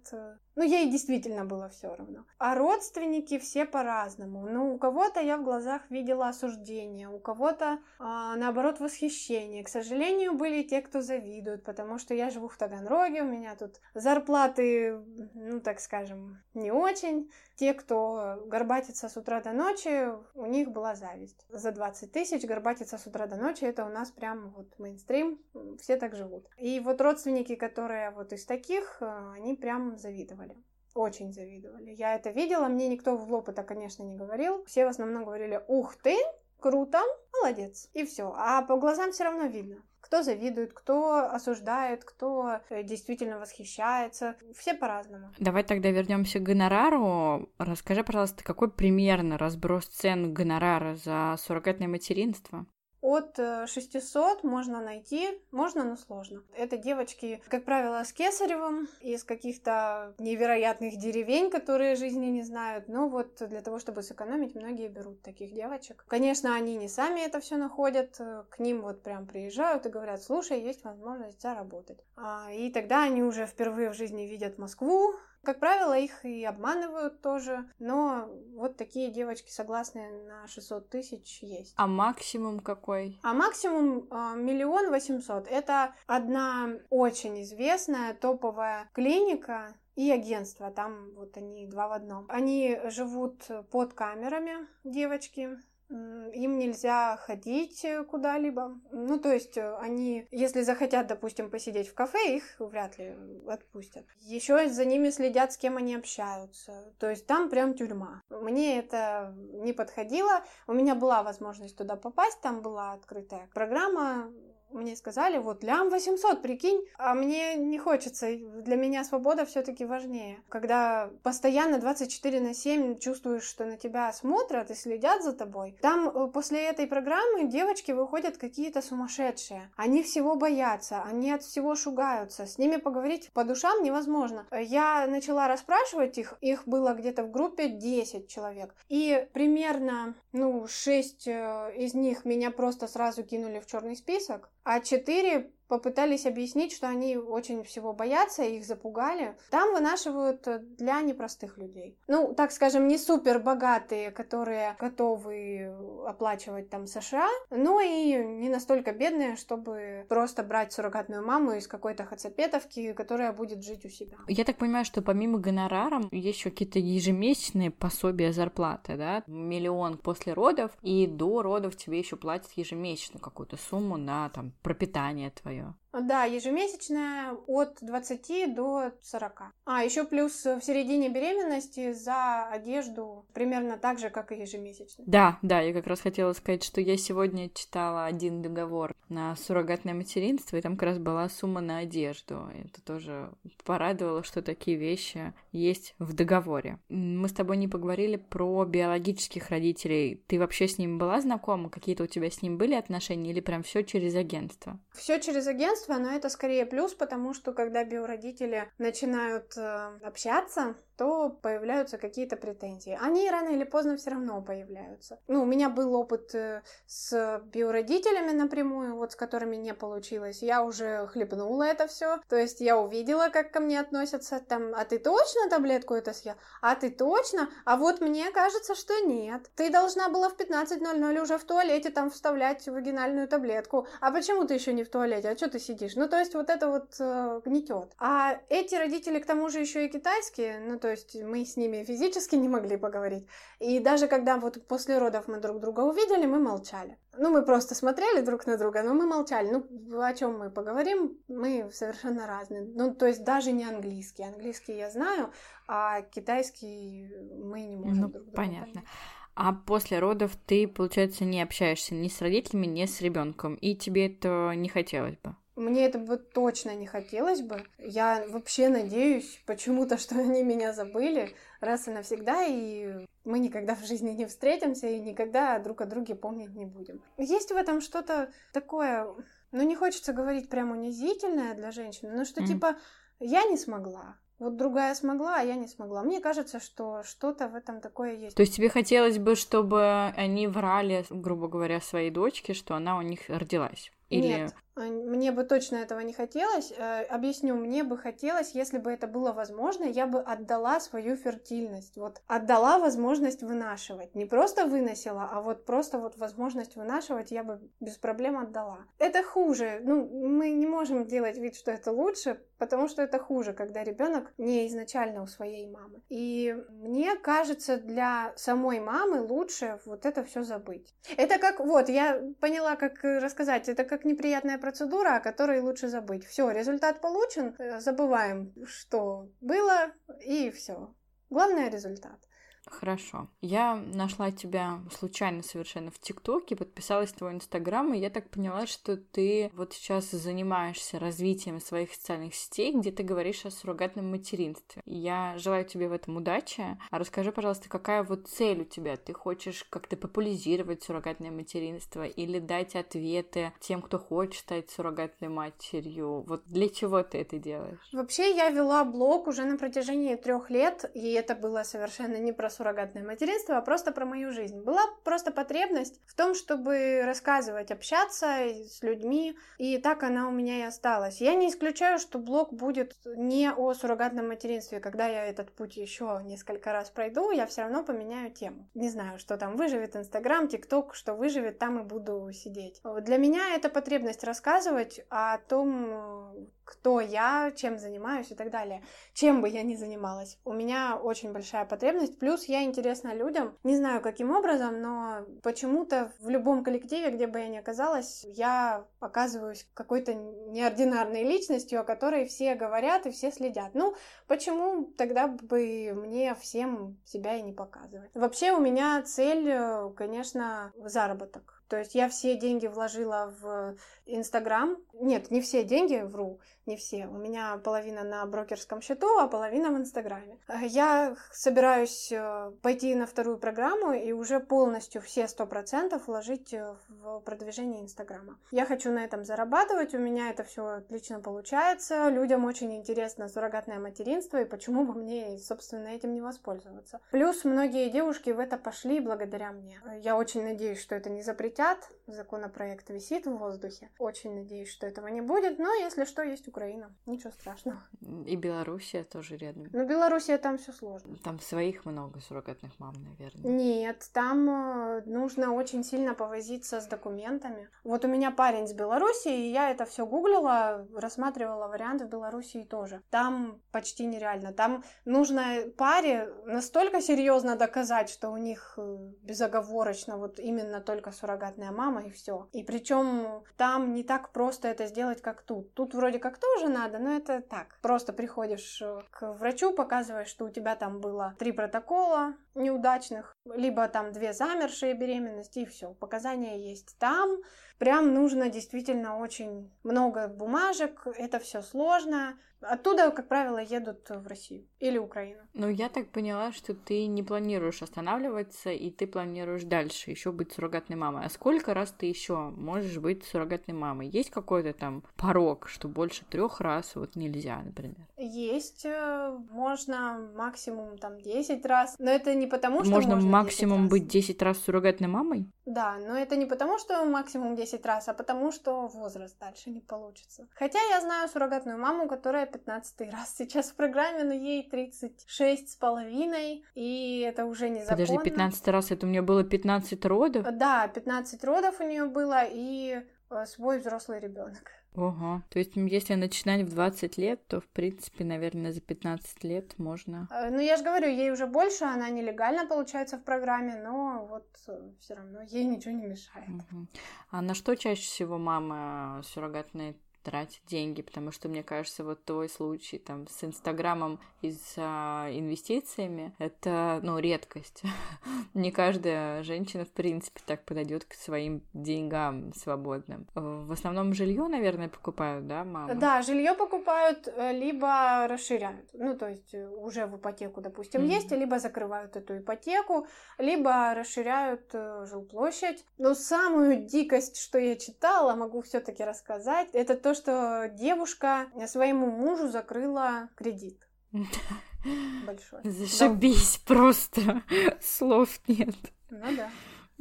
[0.56, 2.26] Ну, ей действительно было все равно.
[2.38, 4.46] А родственники все по-разному.
[4.48, 9.64] Ну, у кого-то я в глазах видела осуждение, у кого-то, а, наоборот, восхищение.
[9.64, 13.80] К сожалению, были те, кто завидуют, потому что я живу в Таганроге, у меня тут
[13.96, 15.00] зарплаты,
[15.34, 17.32] ну, так скажем, не очень.
[17.56, 21.46] Те, кто горбатится с утра до ночи, у них была зависть.
[21.50, 25.40] За 20 тысяч горбатиться с утра до ночи, это у нас прям вот мейнстрим,
[25.80, 26.48] все так живут.
[26.58, 30.56] И вот родственники, которые вот из таких, э, они прям завидовали.
[30.94, 31.92] Очень завидовали.
[31.92, 34.64] Я это видела, мне никто в лоб это, конечно, не говорил.
[34.66, 36.18] Все в основном говорили, ух ты,
[36.60, 37.00] круто,
[37.34, 37.90] молодец.
[37.94, 38.34] И все.
[38.36, 39.84] А по глазам все равно видно.
[40.02, 44.36] Кто завидует, кто осуждает, кто э, действительно восхищается.
[44.58, 45.32] Все по-разному.
[45.40, 47.50] Давай тогда вернемся к гонорару.
[47.58, 52.66] Расскажи, пожалуйста, какой примерно разброс цен гонорара за суррогатное материнство?
[53.02, 56.44] От 600 э, можно найти, можно, но сложно.
[56.56, 62.88] Это девочки, как правило, с кесаревым, из каких-то невероятных деревень, которые жизни не знают.
[62.88, 66.06] Но вот для того, чтобы сэкономить, многие берут таких девочек.
[66.08, 70.22] Конечно, они не сами это все находят, э, к ним вот прям приезжают и говорят,
[70.22, 72.00] слушай, есть возможность заработать.
[72.16, 77.22] А, и тогда они уже впервые в жизни видят Москву, Как правило, их и обманывают
[77.22, 81.74] тоже, но вот такие девочки согласны на 600 тысяч есть.
[81.78, 83.20] А максимум какой?
[83.24, 85.48] А максимум а, миллион восемьсот.
[85.48, 92.26] Это одна очень известная топовая клиника, и агентство, там вот они два в одном.
[92.30, 95.58] Они живут под камерами, девочки,
[95.92, 98.80] им нельзя ходить э, куда-либо.
[98.92, 103.16] Ну, то есть э, они, если захотят, допустим, посидеть в кафе, их вряд ли
[103.48, 104.06] отпустят.
[104.22, 106.94] Еще за ними следят, с кем они общаются.
[107.00, 108.22] То есть там прям тюрьма.
[108.30, 110.44] Мне это не подходило.
[110.68, 114.32] У меня была возможность туда попасть, там была открытая программа
[114.74, 120.42] мне сказали, вот лям 800, прикинь, а мне не хочется, для меня свобода все-таки важнее.
[120.50, 126.08] Когда постоянно 24 на 7 чувствуешь, что на тебя смотрят и следят за тобой, там
[126.08, 129.70] э, после этой программы девочки выходят какие-то сумасшедшие.
[129.76, 134.46] Они всего боятся, они от всего шугаются, с ними поговорить по душам невозможно.
[134.52, 141.28] Я начала расспрашивать их, их было где-то в группе 10 человек, и примерно, ну, 6
[141.28, 146.90] э, из них меня просто сразу кинули в черный список, а четыре попытались объяснить, что
[146.90, 149.38] они очень всего боятся, их запугали.
[149.52, 151.98] Там вынашивают э, для непростых людей.
[152.10, 155.74] Ну, так скажем, не супер богатые, которые готовы
[156.06, 162.04] оплачивать там США, но и не настолько бедные, чтобы просто брать суррогатную маму из какой-то
[162.04, 164.18] хацапетовки, которая будет жить у себя.
[164.28, 169.24] Я так понимаю, что помимо гонорара есть еще какие-то ежемесячные пособия зарплаты, да?
[169.26, 175.30] Миллион после родов, и до родов тебе еще платят ежемесячно какую-то сумму на там пропитание
[175.30, 175.81] твое you.
[175.94, 179.42] Да, ежемесячная от 20 до 40.
[179.66, 185.04] А, еще плюс в середине беременности за одежду примерно так же, как и ежемесячно.
[185.08, 189.94] Да, да, я как раз хотела сказать, что я сегодня читала один договор на суррогатное
[189.94, 192.50] материнство, и там как раз была сумма на одежду.
[192.54, 193.32] Это тоже
[193.66, 196.80] порадовало, что такие вещи есть в договоре.
[196.90, 200.24] Мы с тобой не поговорили про биологических родителей.
[200.28, 201.70] Ты вообще с ним была знакома?
[201.70, 204.80] Какие-то у тебя с ним были отношения или прям все через агентство?
[204.94, 211.30] Все через агентство, но это скорее плюс, потому что когда биородители начинают э, общаться, то
[211.30, 212.98] появляются какие-то претензии.
[213.02, 215.20] Они рано или поздно все равно появляются.
[215.28, 220.42] Ну, у меня был опыт э, с биородителями напрямую, вот с которыми не получилось.
[220.42, 222.20] Я уже хлебнула это все.
[222.30, 224.40] То есть я увидела, как ко мне относятся.
[224.40, 226.36] Там, а ты точно таблетку это съел?
[226.62, 227.50] А ты точно?
[227.66, 229.50] А вот мне кажется, что нет.
[229.56, 233.88] Ты должна была в 15.00 уже в туалете там вставлять вагинальную таблетку.
[234.00, 235.30] А почему ты еще не в туалете?
[235.30, 235.96] А что ты сидишь?
[235.96, 237.94] Ну, то есть вот это вот э, гнетет.
[237.98, 241.84] А эти родители, к тому же, еще и китайские, ну, то есть мы с ними
[241.84, 243.28] физически не могли поговорить.
[243.60, 246.98] И даже когда вот после родов мы друг друга увидели, мы молчали.
[247.18, 249.50] Ну, мы просто смотрели друг на друга, но мы молчали.
[249.52, 252.62] Ну, о чем мы поговорим, мы совершенно разные.
[252.62, 254.24] Ну, то есть даже не английский.
[254.24, 255.32] Английский я знаю,
[255.68, 257.10] а китайский
[257.44, 258.74] мы не можем ну, друг друга понятно.
[258.74, 258.86] понять.
[259.34, 264.08] А после родов ты, получается, не общаешься ни с родителями, ни с ребенком, и тебе
[264.08, 265.36] это не хотелось бы?
[265.56, 267.66] Мне это бы точно не хотелось бы.
[267.78, 273.86] Я вообще надеюсь почему-то, что они меня забыли раз и навсегда, и мы никогда в
[273.86, 277.02] жизни не встретимся и никогда друг о друге помнить не будем.
[277.18, 279.08] Есть в этом что-то такое,
[279.52, 282.48] ну не хочется говорить прям унизительное для женщины, но что mm.
[282.48, 282.76] типа
[283.20, 286.02] я не смогла, вот другая смогла, а я не смогла.
[286.02, 288.36] Мне кажется, что что-то в этом такое есть.
[288.36, 293.02] То есть тебе хотелось бы, чтобы они врали, грубо говоря, своей дочке, что она у
[293.04, 293.92] них родилась?
[294.12, 294.28] Или...
[294.28, 296.74] Нет, а, мне бы точно этого не хотелось.
[296.78, 301.96] Э, объясню, мне бы хотелось, если бы это было возможно, я бы отдала свою фертильность.
[301.98, 304.14] Вот отдала возможность вынашивать.
[304.14, 308.80] Не просто выносила, а вот просто вот возможность вынашивать я бы без проблем отдала.
[308.98, 309.80] Это хуже.
[309.84, 314.32] Ну, мы не можем делать вид, что это лучше, потому что это хуже, когда ребенок
[314.38, 316.04] не изначально у своей мамы.
[316.10, 320.94] И мне кажется, для самой мамы лучше вот это все забыть.
[321.18, 326.24] Это как, вот, я поняла, как рассказать, это как неприятная процедура, о которой лучше забыть.
[326.24, 329.92] Все, результат получен, э, забываем, что было,
[330.24, 330.94] и все.
[331.32, 332.20] Главное результат.
[332.68, 333.28] Хорошо.
[333.42, 338.68] Я нашла тебя случайно совершенно в ТикТоке, подписалась в твой Инстаграм, и я так поняла,
[338.68, 344.82] что ты вот сейчас занимаешься развитием своих социальных сетей, где ты говоришь о суррогатном материнстве.
[344.86, 346.78] Я желаю тебе в этом удачи.
[346.90, 348.96] А расскажи, пожалуйста, какая вот цель у тебя?
[348.96, 356.24] Ты хочешь как-то популяризировать суррогатное материнство или дать ответы тем, кто хочет стать суррогатной матерью?
[356.28, 357.80] Вот для чего ты это делаешь?
[357.92, 363.04] Вообще, я вела блог уже на протяжении трех лет, и это было совершенно непросто суррогатное
[363.04, 364.62] материнство, а просто про мою жизнь.
[364.62, 370.60] Была просто потребность в том, чтобы рассказывать, общаться с людьми, и так она у меня
[370.60, 371.22] и осталась.
[371.22, 374.80] Я не исключаю, что блог будет не о суррогатном материнстве.
[374.80, 378.70] Когда я этот путь еще несколько раз пройду, я все равно поменяю тему.
[378.74, 382.82] Не знаю, что там выживет Инстаграм, ТикТок, что выживет, там и буду сидеть.
[383.02, 388.82] Для меня это потребность рассказывать о том, кто я, чем занимаюсь и так далее.
[389.14, 390.40] Чем бы я ни занималась.
[390.46, 392.18] У меня очень большая потребность.
[392.18, 393.58] Плюс я интересна людям.
[393.64, 398.86] Не знаю, каким образом, но почему-то в любом коллективе, где бы я ни оказалась, я
[399.02, 403.72] оказываюсь какой-то неординарной личностью, о которой все говорят и все следят.
[403.74, 403.94] Ну,
[404.28, 408.12] почему тогда бы мне всем себя и не показывать?
[408.14, 411.62] Вообще у меня цель, э, конечно, заработок.
[411.72, 414.76] То есть я все деньги вложила в Инстаграм.
[414.94, 417.08] Нет, не все деньги, вру не все.
[417.08, 420.38] У меня половина на брокерском счету, а половина в Инстаграме.
[420.62, 426.76] Я собираюсь э, пойти на вторую программу и уже полностью все сто процентов вложить э,
[426.90, 428.38] в продвижение Инстаграма.
[428.52, 432.10] Я хочу на этом зарабатывать, у меня это все отлично получается.
[432.10, 437.00] Людям очень интересно суррогатное материнство, и почему бы мне, собственно, этим не воспользоваться.
[437.12, 439.82] Плюс многие девушки в это пошли благодаря мне.
[440.02, 441.90] Я очень надеюсь, что это не запретят.
[442.06, 443.90] Законопроект висит в воздухе.
[443.98, 446.94] Очень надеюсь, что этого не будет, но если что, есть Украина.
[447.06, 447.82] Ничего страшного.
[448.26, 449.68] И Белоруссия тоже рядом.
[449.72, 451.16] Ну, Белоруссия там все сложно.
[451.24, 453.52] Там своих много суррогатных мам, наверное.
[453.52, 457.70] Нет, там э, нужно очень сильно повозиться с документами.
[457.84, 462.64] Вот у меня парень с Белоруссии, и я это все гуглила, рассматривала варианты в Белоруссии
[462.64, 463.02] тоже.
[463.10, 464.52] Там почти нереально.
[464.52, 465.44] Там нужно
[465.78, 472.10] паре настолько серьезно доказать, что у них э, безоговорочно вот именно только суррогатная мама и
[472.10, 472.50] все.
[472.52, 475.74] И причем там не так просто это сделать, как тут.
[475.74, 477.78] Тут вроде как тоже надо, но это так.
[477.82, 483.88] Просто приходишь э, к врачу, показываешь, что у тебя там было три протокола неудачных, либо
[483.88, 485.94] там две замершие беременности, и все.
[485.94, 487.38] Показания есть там.
[487.82, 492.38] Прям нужно действительно очень много бумажек, это все сложно.
[492.62, 495.42] Оттуда, как правило, едут в Россию или Украину.
[495.56, 500.52] Ну, я так поняла, что ты не планируешь останавливаться, и ты планируешь дальше еще быть
[500.52, 501.26] суррогатной мамой.
[501.26, 504.10] А сколько раз ты еще можешь быть суррогатной мамой?
[504.10, 508.08] Есть какой-то там порог, что больше трех раз вот нельзя, например?
[508.18, 513.88] Есть, э, можно максимум там 10 раз, но это не потому, что можно, можно максимум
[513.88, 515.48] 10 быть 10 раз суррогатной мамой?
[515.66, 519.82] Да, но это не потому, что максимум 10 раз, а потому, что возраст дальше не
[519.82, 520.48] получится.
[520.56, 525.76] Хотя я знаю суррогатную маму, которая 15 раз сейчас в программе, но ей 36 с
[525.76, 528.06] половиной, и это уже не законно.
[528.06, 530.46] Подожди, 15 раз, это у нее было 15 родов?
[530.52, 534.72] Да, 15 родов у нее было, и э, свой взрослый ребенок.
[534.96, 535.42] Ого.
[535.50, 540.28] То есть, если начинать в 20 лет, то, в принципе, наверное, за 15 лет можно...
[540.32, 544.48] Э, ну, я же говорю, ей уже больше, она нелегально получается в программе, но вот
[544.68, 546.50] э, все равно ей ничего не мешает.
[546.50, 546.88] Угу.
[547.30, 552.50] А на что чаще всего мама суррогатные тратить деньги, потому что, мне кажется, вот твой
[552.50, 557.84] случай там с Инстаграмом и с а, инвестициями, это, ну, редкость.
[558.54, 563.28] Не каждая женщина, в принципе, так подойдет к своим деньгам свободным.
[563.36, 565.96] В основном жилье, наверное, покупают, да, мама?
[565.96, 568.90] Да, жилье покупают, э, либо расширяют.
[568.94, 571.14] Ну, то есть э, уже в ипотеку, допустим, mm-hmm.
[571.14, 573.08] есть, либо закрывают эту ипотеку,
[573.38, 575.86] либо расширяют э, жилплощадь.
[575.98, 582.12] Но самую дикость, что я читала, могу все-таки рассказать, это то, то, что девушка своему
[582.12, 583.88] мужу закрыла кредит.
[585.26, 585.62] Большой.
[585.64, 586.74] Зашибись да.
[586.74, 587.44] просто.
[587.82, 588.76] Слов нет.
[589.10, 589.50] Ну да.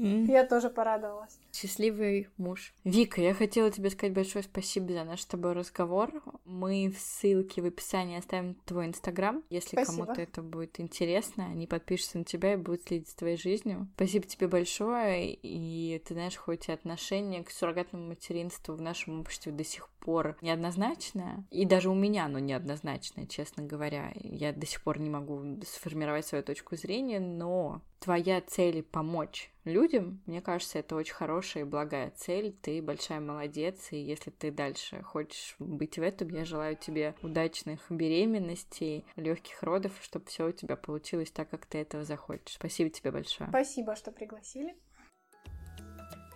[0.00, 0.30] Mm.
[0.30, 1.38] Я тоже порадовалась.
[1.52, 2.72] Счастливый муж.
[2.84, 6.22] Вика, я хотела тебе сказать большое спасибо за наш с тобой разговор.
[6.44, 9.42] Мы в ссылке в описании оставим твой инстаграм.
[9.50, 10.04] Если спасибо.
[10.04, 13.88] кому-то это будет интересно, они подпишутся на тебя и будут следить за твоей жизнью.
[13.96, 15.34] Спасибо тебе большое.
[15.34, 20.36] И ты знаешь, хоть и отношение к суррогатному материнству в нашем обществе до сих пор
[20.40, 24.12] неоднозначное, и даже у меня оно неоднозначное, честно говоря.
[24.14, 29.89] Я до сих пор не могу сформировать свою точку зрения, но твоя цель помочь людям,
[29.98, 32.54] мне кажется, это очень хорошая и благая цель.
[32.62, 37.90] Ты большая молодец, и если ты дальше хочешь быть в этом, я желаю тебе удачных
[37.90, 42.54] беременностей, легких родов, чтобы все у тебя получилось так, как ты этого захочешь.
[42.54, 43.48] Спасибо тебе большое.
[43.50, 44.76] Спасибо, что пригласили.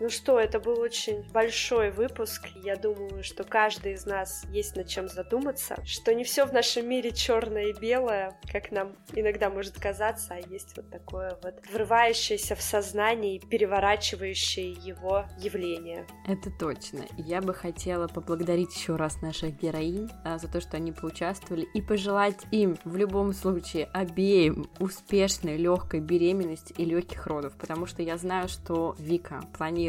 [0.00, 2.48] Ну что, это был очень большой выпуск.
[2.56, 6.88] Я думаю, что каждый из нас есть над чем задуматься, что не все в нашем
[6.88, 12.56] мире черное и белое, как нам иногда может казаться, а есть вот такое вот врывающееся
[12.56, 16.06] в сознание и переворачивающее его явление.
[16.26, 17.04] Это точно.
[17.16, 21.80] Я бы хотела поблагодарить еще раз наших героинь а, за то, что они поучаствовали, и
[21.80, 28.16] пожелать им в любом случае обеим успешной, легкой беременности и легких родов, потому что я
[28.16, 29.83] знаю, что Вика планирует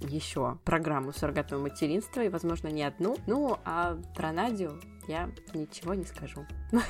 [0.00, 3.16] еще программу суррогатного материнства, и, возможно, не одну.
[3.26, 6.46] Ну, а про Надю я ничего не скажу.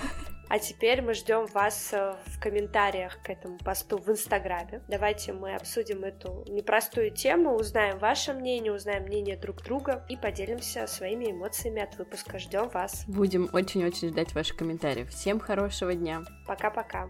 [0.50, 4.82] А теперь мы ждем вас э, в комментариях к этому посту в Инстаграме.
[4.88, 10.86] Давайте мы обсудим эту непростую тему, узнаем ваше мнение, узнаем мнение друг друга и поделимся
[10.86, 12.38] своими эмоциями от выпуска.
[12.38, 13.04] Ждем вас.
[13.08, 15.08] Будем очень-очень ждать ваших комментариев.
[15.08, 16.22] Всем хорошего дня.
[16.46, 17.08] Пока-пока.